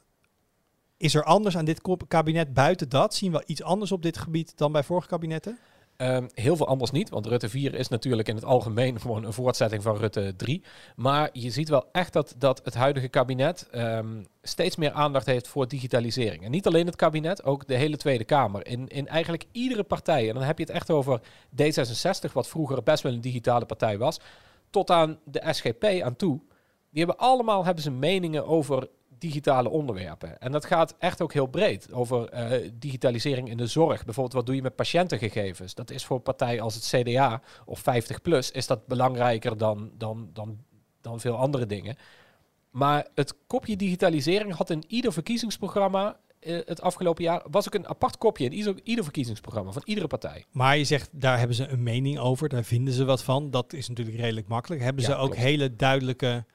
[1.00, 3.14] is er anders aan dit kabinet buiten dat?
[3.14, 5.58] Zien we iets anders op dit gebied dan bij vorige kabinetten?
[5.96, 9.34] Ehm, heel veel anders niet, want Rutte 4 is natuurlijk in het algemeen gewoon een
[9.34, 10.64] voortzetting van Rutte 3.
[10.96, 15.48] Maar je ziet wel echt dat, dat het huidige kabinet ehm, steeds meer aandacht heeft
[15.48, 16.44] voor digitalisering.
[16.44, 18.68] En niet alleen het kabinet, ook de hele Tweede Kamer.
[18.68, 21.22] In, in eigenlijk iedere partij, en dan heb je het echt over
[21.52, 24.20] D66, wat vroeger best wel een digitale partij was,
[24.70, 26.40] tot aan de SGP aan toe.
[26.90, 28.88] Die hebben allemaal hebben ze meningen over
[29.22, 30.40] digitale onderwerpen.
[30.40, 34.06] En dat gaat echt ook heel breed over eh, digitalisering in de zorg.
[34.06, 35.76] Bijvoorbeeld, wat doe je met patiëntengegevens?
[35.76, 40.30] Dat is voor een partij als het CDA of 50PLUS is dat belangrijker dan, dan,
[40.34, 40.58] dan,
[41.02, 41.98] dan veel andere dingen.
[42.70, 47.44] Maar het kopje digitalisering had in ieder verkiezingsprogramma eh, het afgelopen jaar...
[47.52, 50.46] was ook een apart kopje in ieder, ieder verkiezingsprogramma van iedere partij.
[50.52, 52.50] Maar je zegt, daar hebben ze een mening over.
[52.50, 53.52] Daar vinden ze wat van.
[53.52, 54.82] Dat is natuurlijk redelijk makkelijk.
[54.82, 55.42] Hebben Ja, ze ook klopt.
[55.42, 56.46] hele duidelijke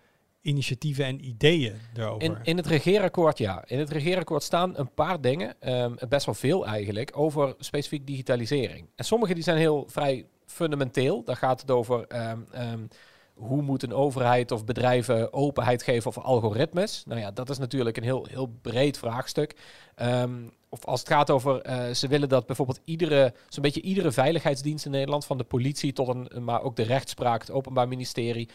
[0.44, 2.22] initiatieven en ideeën erover.
[2.22, 3.64] In, in het regeerakkoord, ja.
[3.66, 8.88] In het regeerakkoord staan een paar dingen, ehm, best wel veel eigenlijk, over specifiek digitalisering.
[8.94, 11.24] En sommige die zijn heel vrij fundamenteel.
[11.24, 12.86] Daar gaat het over ehm, ehm,
[13.34, 17.02] hoe moet een overheid of bedrijven openheid geven over algoritmes.
[17.06, 19.56] Nou ja, dat is natuurlijk een heel, heel breed vraagstuk.
[20.68, 24.84] Of als het gaat over, eh, ze willen dat bijvoorbeeld iedere, zo'n beetje iedere veiligheidsdienst
[24.84, 28.48] in Nederland, van de politie tot een, maar ook de rechtspraak, het Openbaar Ministerie,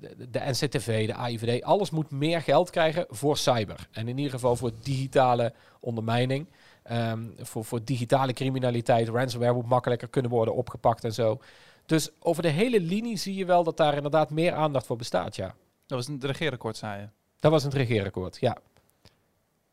[0.00, 3.88] de, de NCTV, de AIVD, alles moet meer geld krijgen voor cyber.
[3.90, 6.46] En in ieder geval voor digitale ondermijning.
[6.82, 11.40] Ehm, voor, voor digitale criminaliteit, ransomware moet makkelijker kunnen worden opgepakt en zo.
[11.86, 15.36] Dus over de hele linie zie je wel dat daar inderdaad meer aandacht voor bestaat,
[15.36, 15.54] ja.
[15.86, 17.08] Dat was een regeerakkoord, zei je.
[17.38, 18.58] Dat was het regeerakkoord, ja.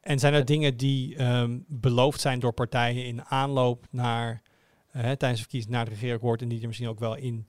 [0.01, 4.41] En zijn er dingen die ehm, beloofd zijn door partijen in aanloop naar
[4.95, 7.47] uh, tijdens de verkiezing naar het regeerakkoord en die er misschien ook wel in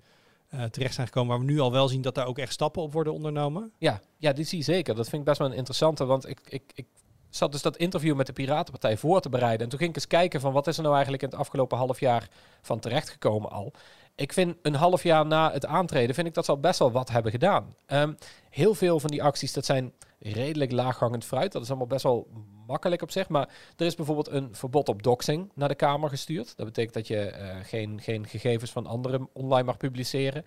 [0.55, 2.82] uh, terecht zijn gekomen, waar we nu al wel zien dat daar ook echt stappen
[2.82, 3.72] op worden ondernomen?
[3.78, 4.94] Ja, ja die zie je zeker.
[4.94, 6.86] Dat vind ik best wel een interessante, want ik, ik, ik
[7.28, 9.61] zat dus dat interview met de Piratenpartij voor te bereiden.
[9.61, 11.78] En toen ging ik eens kijken van wat is er nou eigenlijk in het afgelopen
[11.78, 12.28] half jaar
[12.62, 13.72] van terechtgekomen al.
[14.14, 16.92] Ik vind een half jaar na het aantreden, vind ik dat ze al best wel
[16.92, 17.74] wat hebben gedaan.
[17.86, 18.16] Um,
[18.51, 21.53] heel veel van die acties, dat zijn redelijk laaghangend fruit.
[21.53, 22.28] Dat is allemaal best wel
[22.70, 23.28] makkelijk op zich.
[23.28, 26.56] Maar er is bijvoorbeeld een verbod op doxing naar de Kamer gestuurd.
[26.56, 30.44] Dat betekent dat je uh, geen, geen gegevens van anderen online mag publiceren.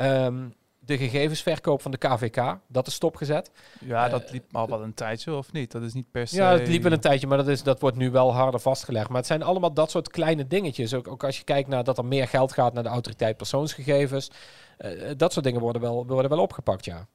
[0.00, 0.54] Um,
[0.86, 3.50] de gegevensverkoop van de KVK, dat is stopgezet.
[3.80, 5.72] Ja, dat liep al wel een tijdje, of niet?
[5.72, 6.36] Dat is niet per se...
[6.36, 9.08] Ja, het liep wel een tijdje, maar dat, is, dat wordt nu wel harder vastgelegd.
[9.08, 10.94] Maar het zijn allemaal dat soort kleine dingetjes.
[10.94, 14.30] Ook, ook als je kijkt naar dat er meer geld gaat naar de autoriteit persoonsgegevens.
[14.78, 17.06] Uh, dat soort dingen worden wel, worden wel opgepakt, ja.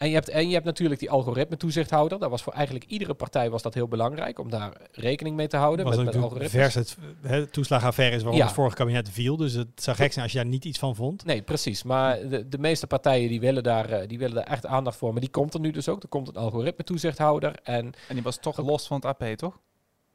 [0.00, 2.18] En je, hebt, en je hebt natuurlijk die algoritme toezichthouder.
[2.18, 5.56] Dat was voor eigenlijk iedere partij was dat heel belangrijk om daar rekening mee te
[5.56, 5.84] houden.
[5.84, 6.50] Was met, met algoritmes.
[6.50, 8.46] Vers het, het toeslagaffaire is waarom ja.
[8.46, 9.36] het vorige kabinet viel.
[9.36, 11.24] Dus het zou gek zijn als je daar niet iets van vond.
[11.24, 11.82] Nee, precies.
[11.82, 15.12] Maar de, de meeste partijen die willen, daar, die willen daar echt aandacht voor.
[15.12, 16.02] Maar die komt er nu dus ook.
[16.02, 17.54] Er komt een algoritme toezichthouder.
[17.62, 19.58] En, en die was toch los van het AP, toch?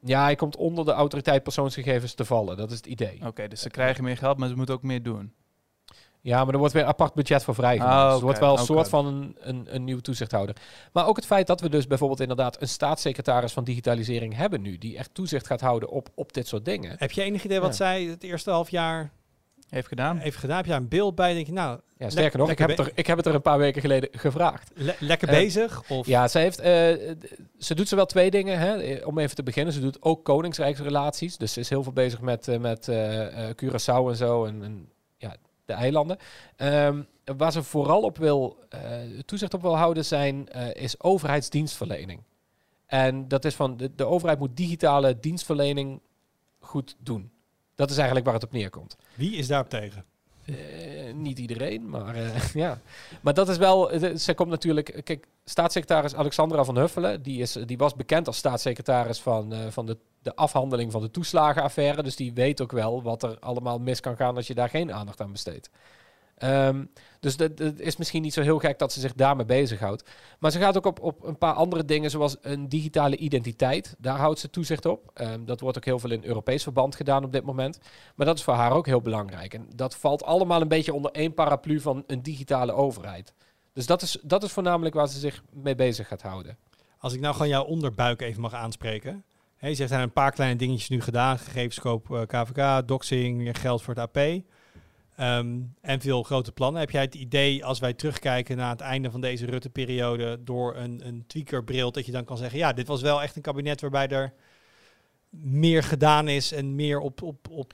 [0.00, 2.56] Ja, hij komt onder de autoriteit persoonsgegevens te vallen.
[2.56, 3.16] Dat is het idee.
[3.16, 5.32] Oké, okay, dus ze krijgen meer geld, maar ze moeten ook meer doen.
[6.26, 7.92] Ja, maar er wordt weer een apart budget voor vrijgemaakt.
[7.92, 8.66] Oh, okay, dus er wordt wel een okay.
[8.66, 10.56] soort van een, een, een nieuw toezichthouder.
[10.92, 14.78] Maar ook het feit dat we dus bijvoorbeeld inderdaad een staatssecretaris van digitalisering hebben nu,
[14.78, 16.94] die echt toezicht gaat houden op, op dit soort dingen.
[16.98, 17.74] Heb je enig idee wat ja.
[17.74, 19.10] zij het eerste half jaar
[19.68, 20.16] heeft gedaan?
[20.16, 20.56] Heeft gedaan.
[20.56, 21.34] Heb je een beeld bij?
[21.34, 23.42] Denk je, nou, ja, sterker nog, ik heb, het er, ik heb het er een
[23.42, 24.70] paar weken geleden gevraagd.
[24.74, 25.82] Le lekker uh, bezig?
[25.88, 26.06] Of?
[26.06, 26.66] Ja, ze, heeft, uh,
[27.58, 28.58] ze doet zowel twee dingen.
[28.58, 31.36] Hè, om even te beginnen, ze doet ook koningsrijksrelaties.
[31.36, 32.90] Dus ze is heel veel bezig met, uh, met
[33.62, 34.44] Curaçao en zo.
[34.44, 34.94] En, en
[35.66, 36.18] de eilanden.
[36.56, 42.22] Um, waar ze vooral op wil, uh, toezicht op wil houden zijn, uh, is overheidsdienstverlening.
[42.86, 46.00] En dat is van, de, de overheid moet digitale dienstverlening
[46.58, 47.30] goed doen.
[47.74, 48.96] Dat is eigenlijk waar het op neerkomt.
[49.14, 50.04] Wie is daarop tegen?
[50.46, 50.56] Uh,
[51.14, 52.80] niet iedereen, maar uh, ja.
[53.20, 57.78] Maar dat is wel, ze komt natuurlijk, kijk, staatssecretaris Alexandra van Huffelen, die, is, die
[57.78, 62.02] was bekend als staatssecretaris van, van de, de afhandeling van de toeslagenaffaire.
[62.02, 64.92] Dus die weet ook wel wat er allemaal mis kan gaan als je daar geen
[64.92, 65.70] aandacht aan besteedt.
[66.44, 70.04] Um, dus het is misschien niet zo heel gek dat ze zich daarmee bezighoudt.
[70.38, 73.94] Maar ze gaat ook op, op een paar andere dingen, zoals een digitale identiteit.
[73.98, 75.10] Daar houdt ze toezicht op.
[75.14, 77.78] Um, dat wordt ook heel veel in Europees verband gedaan op dit moment.
[78.14, 79.54] Maar dat is voor haar ook heel belangrijk.
[79.54, 83.34] En dat valt allemaal een beetje onder één paraplu van een digitale overheid.
[83.72, 86.56] Dus dat is, dat is voornamelijk waar ze zich mee bezig gaat houden.
[86.98, 89.24] Als ik nou gewoon jouw onderbuik even mag aanspreken.
[89.58, 91.38] Er zijn een paar kleine dingetjes nu gedaan.
[91.38, 94.42] Gegevenskoop KVK, doxing, meer geld voor het AP.
[95.20, 96.80] Um, en veel grote plannen.
[96.80, 101.06] Heb jij het idee, als wij terugkijken naar het einde van deze Rutte-periode, door een,
[101.06, 104.08] een tweakerbril, dat je dan kan zeggen, ja, dit was wel echt een kabinet waarbij
[104.08, 104.32] er
[105.30, 107.22] meer gedaan is en meer op...
[107.22, 107.72] op, op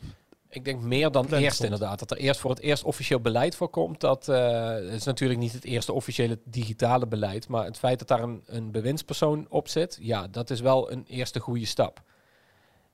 [0.49, 1.73] ik denk meer dan eerst komt.
[1.73, 1.99] inderdaad.
[1.99, 4.01] Dat er eerst voor het eerst officieel beleid voor komt.
[4.01, 7.49] Dat uh, is natuurlijk niet het eerste officiële digitale beleid.
[7.49, 11.05] Maar het feit dat daar een, een bewindspersoon op zit, ja, dat is wel een
[11.07, 12.03] eerste goede stap.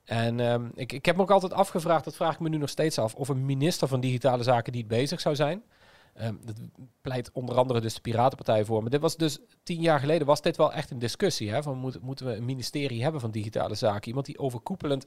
[0.09, 2.69] En um, ik, ik heb me ook altijd afgevraagd, dat vraag ik me nu nog
[2.69, 5.63] steeds af, of een minister van Digitale Zaken die bezig zou zijn.
[6.23, 6.57] Um, dat
[7.01, 8.81] pleit onder andere dus de Piratenpartij voor.
[8.81, 11.51] Maar dit was dus tien jaar geleden was dit wel echt een discussie.
[11.51, 14.09] Hè, van moet, moeten we een ministerie hebben van Digitale Zaken?
[14.09, 15.05] Iemand die overkoepelend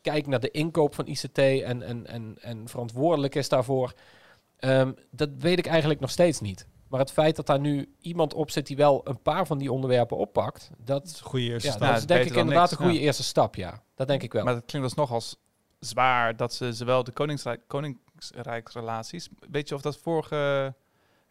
[0.00, 3.94] kijkt naar de inkoop van ICT en, en, en, en verantwoordelijk is daarvoor.
[4.60, 6.66] Um, dat weet ik eigenlijk nog steeds niet.
[6.90, 9.72] Maar het feit dat daar nu iemand op zit die wel een paar van die
[9.72, 11.88] onderwerpen oppakt, dat, dat is een goede eerste ja, stap.
[11.88, 13.04] Dat is denk ik inderdaad niks, een goede ja.
[13.06, 13.82] eerste stap, ja.
[13.94, 14.44] Dat denk ik wel.
[14.44, 15.36] Maar dat klinkt dus nog als
[15.78, 20.74] zwaar dat ze zowel de koningsrijk, koningsrijksrelaties, weet je of dat vorige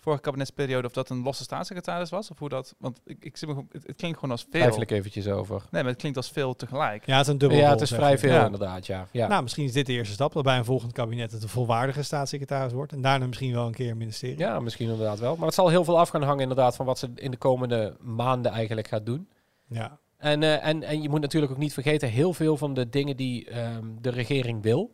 [0.02, 2.32] vorige kabinetsperiode, of dat een losse staatssecretaris was?
[2.32, 2.76] Of hoe dat...
[2.78, 4.82] Want ik, ik zit me, het, het klinkt gewoon als veel.
[4.82, 5.62] Ik eventjes over.
[5.72, 7.06] Nee, maar het klinkt als veel tegelijk.
[7.06, 7.58] Ja, het is een dubbel.
[7.58, 8.46] Ja, het is vrij veel Ja.
[8.46, 9.08] inderdaad, ja.
[9.12, 9.28] ja.
[9.28, 12.04] Nou, misschien is dit de eerste stap dat bij een volgend kabinet het een volwaardige
[12.04, 12.92] staatssecretaris wordt.
[12.92, 14.38] En daarna misschien wel een keer een ministerie.
[14.38, 15.36] Ja, misschien inderdaad wel.
[15.36, 17.96] Maar het zal heel veel af gaan hangen inderdaad van wat ze in de komende
[18.02, 19.30] maanden eigenlijk gaat doen.
[19.68, 20.00] Ja.
[20.18, 23.18] En, eh, en, en je moet natuurlijk ook niet vergeten, heel veel van de dingen
[23.18, 24.92] die ehm, de regering wil,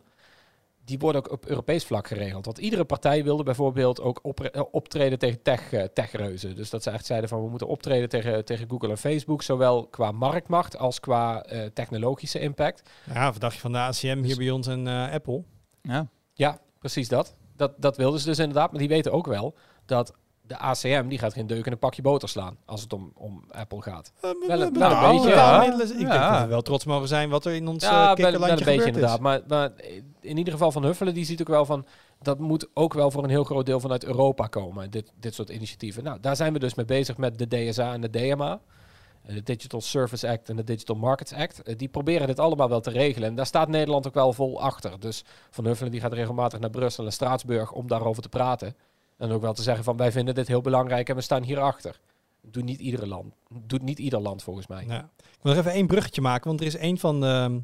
[0.86, 2.44] die worden ook op Europees vlak geregeld.
[2.44, 6.56] Want iedere partij wilde bijvoorbeeld ook eh, optreden tegen tech, eh, techreuzen.
[6.56, 9.86] Dus dat ze echt zeiden van we moeten optreden tegen, tegen Google en Facebook, zowel
[9.86, 12.90] qua marktmacht als qua eh, technologische impact.
[13.12, 15.44] Ja, wat dacht je van de ACM hier bij ons en Apple?
[15.82, 16.08] Ja.
[16.34, 17.34] Ja, precies dat.
[17.56, 17.72] dat.
[17.76, 19.54] Dat wilden ze dus inderdaad, maar die weten ook wel
[19.86, 20.14] dat
[20.46, 23.44] de ACM die gaat geen deuk in een pakje boter slaan als het om, om
[23.50, 24.12] Apple gaat.
[24.16, 25.62] Uh, Wel een- wel een beetje, ja.
[25.64, 26.30] Ik denk Ja.
[26.32, 28.84] dat we wel trots mogen zijn wat er in ons Ja, ja, wel, een beetje
[28.86, 29.14] inderdaad.
[29.14, 29.20] is.
[29.20, 29.72] Maar, maar
[30.20, 31.86] in ieder geval Van Huffelen, die ziet ook wel van...
[32.22, 35.48] dat moet ook wel voor een heel groot deel vanuit Europa komen, dit, dit soort
[35.48, 36.04] initiatieven.
[36.04, 38.60] Nou, daar zijn we dus mee bezig met de DSA en de DMA.
[39.22, 41.62] eh, De Digital Service Act en de Digital Markets Act.
[41.62, 43.28] Eh, Die proberen dit allemaal wel te regelen.
[43.28, 45.00] En daar staat Nederland ook wel vol achter.
[45.00, 48.74] Dus Van Huffelen die gaat regelmatig naar Brussel en Straatsburg om daarover te praten.
[49.16, 52.00] En ook wel te zeggen van wij vinden dit heel belangrijk en we staan hierachter.
[52.42, 53.34] Doet niet iedere land.
[53.66, 54.84] Doet niet ieder land volgens mij.
[54.88, 55.10] Ja.
[55.16, 57.62] Ik wil nog even één bruggetje maken, want er is een van de,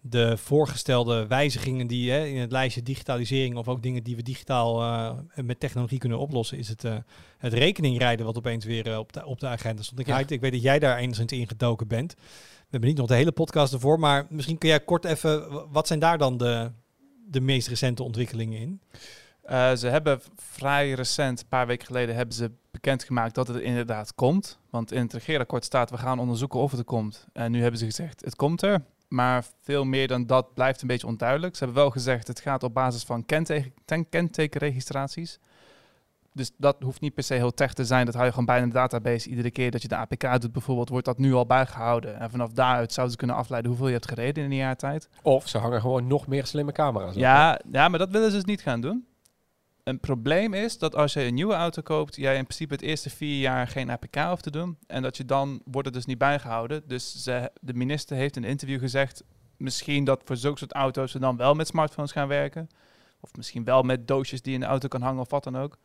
[0.00, 4.82] de voorgestelde wijzigingen die hè, in het lijstje digitalisering of ook dingen die we digitaal
[4.82, 6.96] eh, met technologie kunnen oplossen, is het, eh,
[7.38, 10.00] het rekeningrijden wat opeens weer eh, op, de, op de agenda stond.
[10.00, 10.18] Ik, Ja.
[10.26, 12.14] ik weet dat jij daar enigszins in gedoken bent.
[12.14, 15.86] We hebben niet nog de hele podcast ervoor, maar misschien kun jij kort even, wat
[15.86, 16.70] zijn daar dan de,
[17.26, 18.80] de meest recente ontwikkelingen in?
[19.48, 24.14] Eh, ze hebben vrij recent, een paar weken geleden, hebben ze bekendgemaakt dat het inderdaad
[24.14, 24.58] komt.
[24.70, 27.26] Want in het regeerakkoord staat, we gaan onderzoeken of het er komt.
[27.32, 28.82] En nu hebben ze gezegd, het komt er.
[29.08, 31.56] Maar veel meer dan dat blijft een beetje onduidelijk.
[31.56, 35.38] Ze hebben wel gezegd, het gaat op basis van kenteken, kentekenregistraties.
[36.32, 38.04] Dus dat hoeft niet per se heel tech te zijn.
[38.04, 39.28] Dat hou je gewoon bij in de database.
[39.28, 42.20] Iedere keer dat je de APK doet bijvoorbeeld, wordt dat nu al bijgehouden.
[42.20, 45.08] En vanaf daaruit zouden ze kunnen afleiden hoeveel je hebt gereden in een jaar tijd.
[45.22, 47.20] Of ze hangen gewoon nog meer slimme camera's op.
[47.20, 49.06] Ja, ja, maar dat willen ze dus niet gaan doen.
[49.88, 53.10] Een probleem is dat als je een nieuwe auto koopt, jij in principe het eerste
[53.10, 54.78] vier jaar geen APK hoeft te doen.
[54.86, 56.82] En dat je dan wordt het dus niet bijgehouden.
[56.86, 59.22] Dus ze, de minister heeft in een interview gezegd,
[59.56, 62.68] misschien dat voor zulke soort auto's ze dan wel met smartphones gaan werken.
[63.20, 65.78] Of misschien wel met doosjes die in de auto kan hangen of wat dan ook.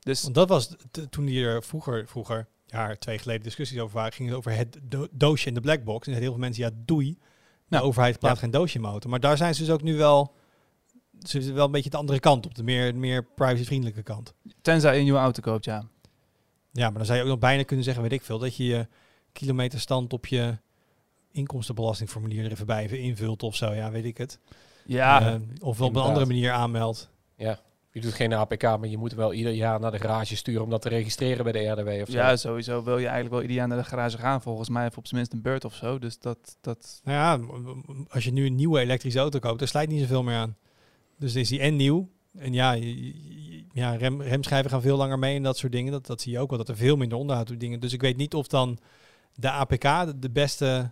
[0.00, 0.76] Dus Want dat was
[1.10, 5.06] toen hier vroeger, vroeger, jaar, twee geleden discussies over waren, ging het over het do-
[5.10, 6.06] doosje in de blackbox.
[6.06, 7.18] En heel veel mensen, ja doei,
[7.68, 7.80] de Ja.
[7.82, 9.08] overheid plaatst geen doosje in mijn auto.
[9.08, 10.34] Maar daar zijn ze dus ook nu wel,
[11.22, 14.34] ze zitten wel een beetje de andere kant op, de meer, meer privacyvriendelijke kant.
[14.62, 15.84] tenzij je een nieuwe auto koopt, ja.
[16.72, 18.64] Ja, maar dan zou je ook nog bijna kunnen zeggen, weet ik veel, dat je
[18.64, 18.86] je
[19.32, 20.58] kilometerstand op je
[21.30, 24.38] inkomstenbelastingformulier er even bij even invult of zo, ja, weet ik het.
[24.86, 26.08] Ja, Eh, of op een inderdaad.
[26.08, 27.10] andere manier aanmeldt.
[27.36, 27.60] Ja.
[27.90, 30.70] Je doet geen APK, maar je moet wel ieder jaar naar de garage sturen om
[30.70, 32.16] dat te registreren bij de RDW of zo.
[32.16, 34.86] ja, sowieso wil je eigenlijk wel ieder jaar naar de garage gaan volgens mij.
[34.86, 35.98] Of op zijn minst een beurt of zo.
[35.98, 37.54] Dus dat, dat Nou ja,
[38.08, 40.56] als je nu een nieuwe elektrische auto koopt, daar slijt niet zoveel meer aan.
[41.18, 42.08] Dus is die en nieuw.
[42.38, 42.72] En ja,
[43.72, 45.92] ja rem, remschijven gaan veel langer mee en dat soort dingen.
[45.92, 47.80] Dat, dat zie je ook wel, dat er veel minder onderhoud op dingen.
[47.80, 48.78] Dus ik weet niet of dan
[49.34, 50.90] de APK de, de beste,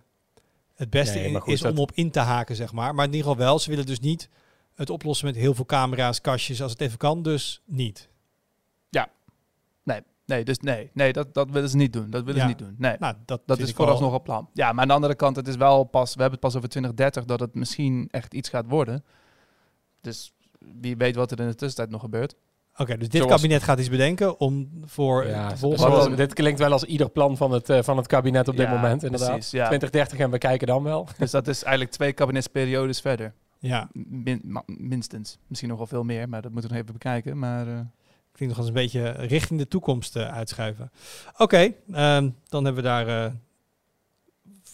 [0.75, 2.95] het beste Nee, goed, is om dat- op in te haken, zeg maar.
[2.95, 4.29] Maar in ieder geval wel, ze willen dus niet
[4.73, 8.09] het oplossen met heel veel camera's, kastjes, als het even kan, dus niet.
[10.27, 12.09] Nee, dus nee, nee dat, dat willen ze niet doen.
[12.09, 12.41] Dat willen Ja.
[12.41, 12.75] ze niet doen.
[12.77, 12.95] Nee.
[12.99, 14.49] Nou, dat, Dat is ik wel- vooralsnog op plan.
[14.53, 16.69] Ja, maar aan de andere kant, het is wel pas, we hebben het pas over
[16.69, 19.03] 2030 dat het misschien echt iets gaat worden.
[20.05, 20.33] Dus
[20.81, 22.35] wie weet wat er in de tussentijd nog gebeurt.
[22.77, 26.71] Oké, dus dit Zoals- kabinet gaat iets bedenken om voor Ja, zoals- dit klinkt wel
[26.71, 29.29] als ieder plan van het, eh, van het kabinet op dit Ja, moment, inderdaad.
[29.29, 29.65] precies, ja.
[29.67, 31.07] 2030 en we kijken dan wel.
[31.17, 33.33] Dus dat is eigenlijk twee kabinetsperiodes verder.
[33.59, 35.37] Ja, Min- ma- minstens.
[35.47, 37.39] Misschien nog wel veel meer, maar dat moeten we nog even bekijken.
[37.39, 37.79] Maar eh,
[38.31, 40.91] Klinkt nog eens een beetje richting de toekomst eh, uitschuiven.
[41.37, 43.31] Oké, ehm, dan hebben we daar eh,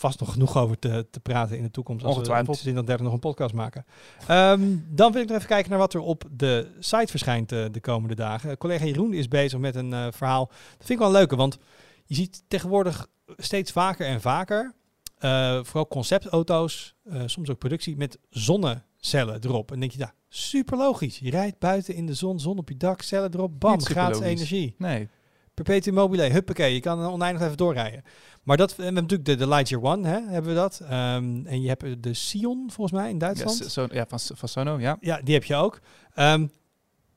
[0.02, 2.06] vast nog genoeg over te, te praten in de toekomst.
[2.06, 3.86] Als we in 2030 nog een podcast maken.
[4.28, 7.66] Ehm, dan wil ik nog even kijken naar wat er op de site verschijnt eh,
[7.72, 8.58] de komende dagen.
[8.58, 10.46] collega Jeroen is bezig met een eh, verhaal.
[10.46, 11.58] Dat vind ik wel een leuke, want
[12.06, 14.74] je ziet tegenwoordig steeds vaker en vaker...
[15.18, 19.72] eh, vooral conceptauto's, eh, soms ook productie met zonnecellen erop.
[19.72, 21.20] En dan denk je, ja, super logisch.
[21.20, 24.76] Je rijdt buiten in de zon, zon op je dak, cellen erop, bam, gratis energie.
[24.78, 25.10] nee.
[25.54, 28.04] Perpetuum mobile, huppakee, je kan oneindig even doorrijden.
[28.44, 30.80] Maar dat, we hebben natuurlijk de, de Lightyear One, hè, hebben we dat.
[30.80, 33.72] Ehm, en je hebt de Sion, volgens mij, in Ja, Duitsland.
[33.72, 34.98] so, ja, van, van Sono, ja.
[35.00, 35.80] Ja, die heb je ook.
[36.14, 36.48] Ehm,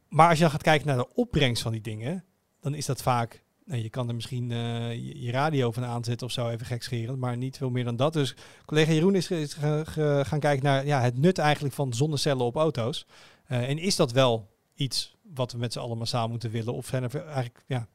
[0.09, 2.25] maar als je dan gaat kijken naar de opbrengst van die dingen,
[2.61, 3.43] dan is dat vaak...
[3.67, 7.19] Nou, je kan er misschien eh, je, je radio van aanzetten of zo, even gekscherend,
[7.19, 8.13] maar niet veel meer dan dat.
[8.13, 11.75] Dus collega Jeroen is, ge- is ge- ge- gaan kijken naar ja, het nut eigenlijk
[11.75, 13.07] van zonnecellen op auto's.
[13.47, 16.75] Eh, en is dat wel iets wat we met z'n allen massaal moeten willen?
[16.75, 17.89] Of zijn er eigenlijk ja,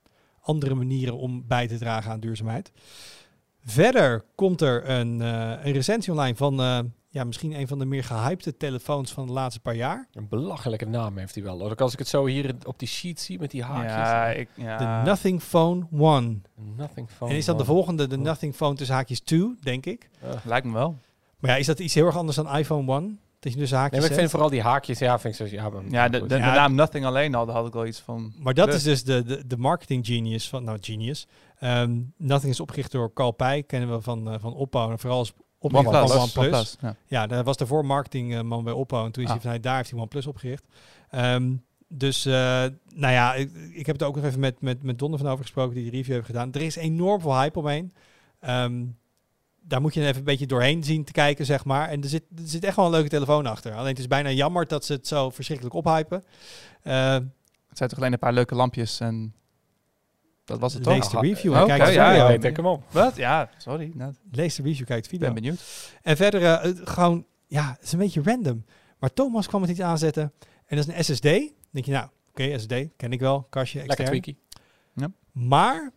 [0.49, 2.71] andere manieren om bij te dragen aan duurzaamheid?
[3.63, 6.79] Verder komt er een, uh, een recensie online van uh,
[7.09, 10.07] ja, misschien een van de meer gehypte telefoons van de laatste paar jaar.
[10.13, 11.69] Een belachelijke naam heeft hij wel.
[11.69, 13.91] Ook als ik het zo hier op die sheet zie met die haakjes.
[13.91, 15.01] Ja, ik, ja.
[15.03, 16.37] De Nothing Phone One.
[16.77, 20.09] Nothing Phone En is dat de volgende, de Nothing Phone tussen haakjes 2, denk ik?
[20.23, 20.29] Uh.
[20.43, 20.97] Lijkt me wel.
[21.39, 23.15] Maar ja, is dat iets heel erg anders dan iPhone One?
[23.39, 26.09] Dus haakjes nee, maar ik vind vooral die haakjes, ja, vind ik zo, ja, ja,
[26.09, 28.33] de, de, ja, de naam Nothing alleen al, daar had ik wel iets van.
[28.37, 31.27] Maar dat is dus de, de, de marketing genius van, nou genius.
[31.63, 34.91] Um, Nothing is opgericht door Carl Pij, kennen we van, uh, van Oppo.
[34.91, 36.37] En vooral als oprichter van OnePlus.
[36.37, 36.95] OnePlus ja.
[37.05, 39.05] ja, dat was daarvoor marketingman bij Oppo.
[39.05, 39.35] En toen is ah.
[39.35, 40.65] hij vanuit daar heeft hij OnePlus opgericht.
[41.11, 44.99] Um, dus, uh, nou ja, ik, ik, heb het ook nog even met, met, met
[44.99, 46.53] Donner van over gesproken, die de review heeft gedaan.
[46.53, 47.93] Er is enorm veel hype omheen.
[48.41, 48.97] Um,
[49.69, 51.89] daar moet je even een beetje doorheen zien te kijken, zeg maar.
[51.89, 53.73] En er zit, er zit echt wel een leuke telefoon achter.
[53.73, 56.23] Alleen het is bijna jammer dat ze het zo verschrikkelijk ophypen.
[56.83, 57.13] Uh,
[57.67, 59.33] het zijn toch alleen een paar leuke lampjes en
[60.45, 60.93] dat was het toch?
[60.93, 62.83] Lees de review en oh, kijk okay, ja, ja, ik hem op.
[62.91, 63.15] Wat?
[63.15, 63.93] Ja, sorry.
[64.31, 65.25] Lees de review, kijk het video.
[65.25, 65.91] ben benieuwd.
[66.01, 68.65] En verder uh, gewoon, ja, het is een beetje random.
[68.99, 70.33] Maar Thomas kwam het iets aanzetten.
[70.65, 71.23] En dat is een SSD.
[71.23, 73.47] Dan denk je, nou, oké, okay, SSD, ken ik wel.
[73.49, 73.97] Kastje, extern.
[73.97, 74.37] Lekker tweaky.
[74.93, 75.11] Ja.
[75.31, 75.91] Maar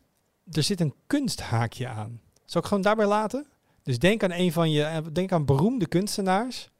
[0.50, 2.20] er zit een kunsthaakje aan.
[2.44, 3.46] Zal ik gewoon daarbij laten?
[3.82, 6.70] Dus denk aan een van je, denk aan beroemde kunstenaars.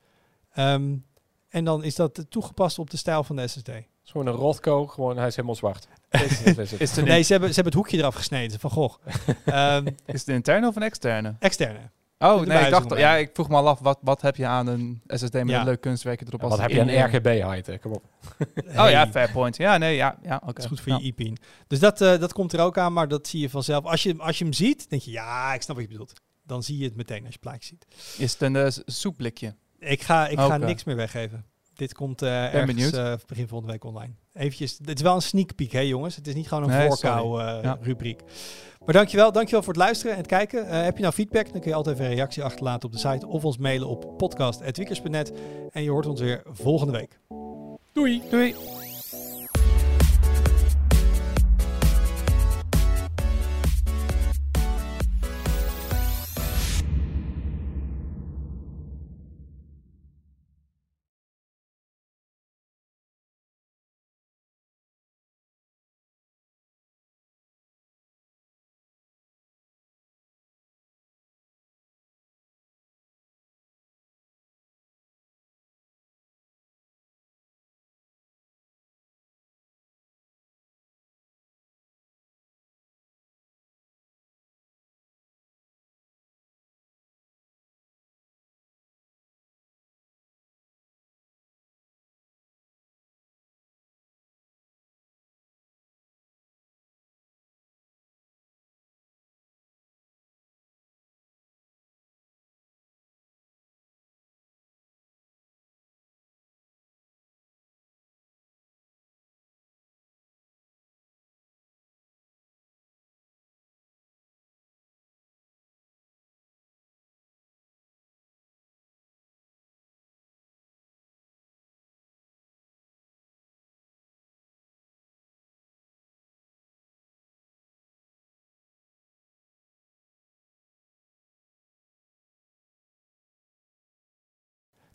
[0.57, 1.05] Um,
[1.48, 3.66] en dan is dat toegepast op de stijl van de SSD.
[3.66, 5.88] Het is gewoon een Rothko, gewoon hij is helemaal zwart.
[6.78, 8.98] is het nee, ze hebben, ze hebben het hoekje eraf gesneden van Gogh.
[9.76, 11.34] um, is het een interne of een externe?
[11.38, 11.90] Externe.
[12.18, 14.66] Oh, nee, ik dacht, ja, ik vroeg me al af, wat, wat heb je aan
[14.66, 15.59] een SSD met ja.
[15.59, 16.40] een leuk kunstwerkje erop?
[16.40, 18.05] Ja, wat heb je een RGB-height, kom op.
[18.64, 18.84] hey.
[18.84, 19.57] Oh ja, fair point.
[19.57, 20.48] Ja, nee, ja, ja oké.
[20.48, 20.64] Okay.
[20.64, 21.38] is goed voor je e-pin.
[21.66, 23.84] Dus dat, uh, dat komt er ook aan, maar dat zie je vanzelf.
[23.84, 26.12] Als je, als je hem ziet, denk je, ja, ik snap wat je bedoelt
[26.53, 27.86] dan zie je het meteen als je plaatje ziet.
[28.18, 29.55] Is het een uh, soepblikje?
[29.78, 31.44] Ik ga, ik ga niks meer weggeven.
[31.74, 34.12] Dit komt uh, ergens uh, begin volgende week online.
[34.32, 36.16] Eventjes, dit is wel een sneak peek, hè jongens.
[36.16, 37.78] Het is niet gewoon een nee, voorkou ja.
[37.80, 38.20] rubriek.
[38.84, 40.84] Maar dankjewel, dankjewel voor het luisteren en het kijken.
[40.84, 43.26] heb je nou feedback, dan kun je altijd even een reactie achterlaten op de site
[43.26, 45.32] of ons mailen op podcast.wiekers.net.
[45.70, 47.18] En je hoort ons weer volgende week.
[47.92, 48.22] Doei!
[48.30, 48.55] Doei!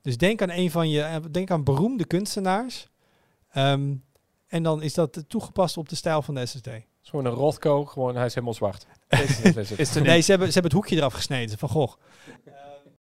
[0.08, 2.88] Dus denk aan een van je, eh, denk aan beroemde kunstenaars.
[3.58, 4.04] Um,
[4.48, 6.66] en dan is dat toegepast op de stijl van de SSD.
[6.66, 8.88] Het is gewoon een Rothko, gewoon hij is helemaal zwart.
[9.78, 11.98] is nee, ze hebben, ze hebben het hoekje eraf gesneden van Gogh.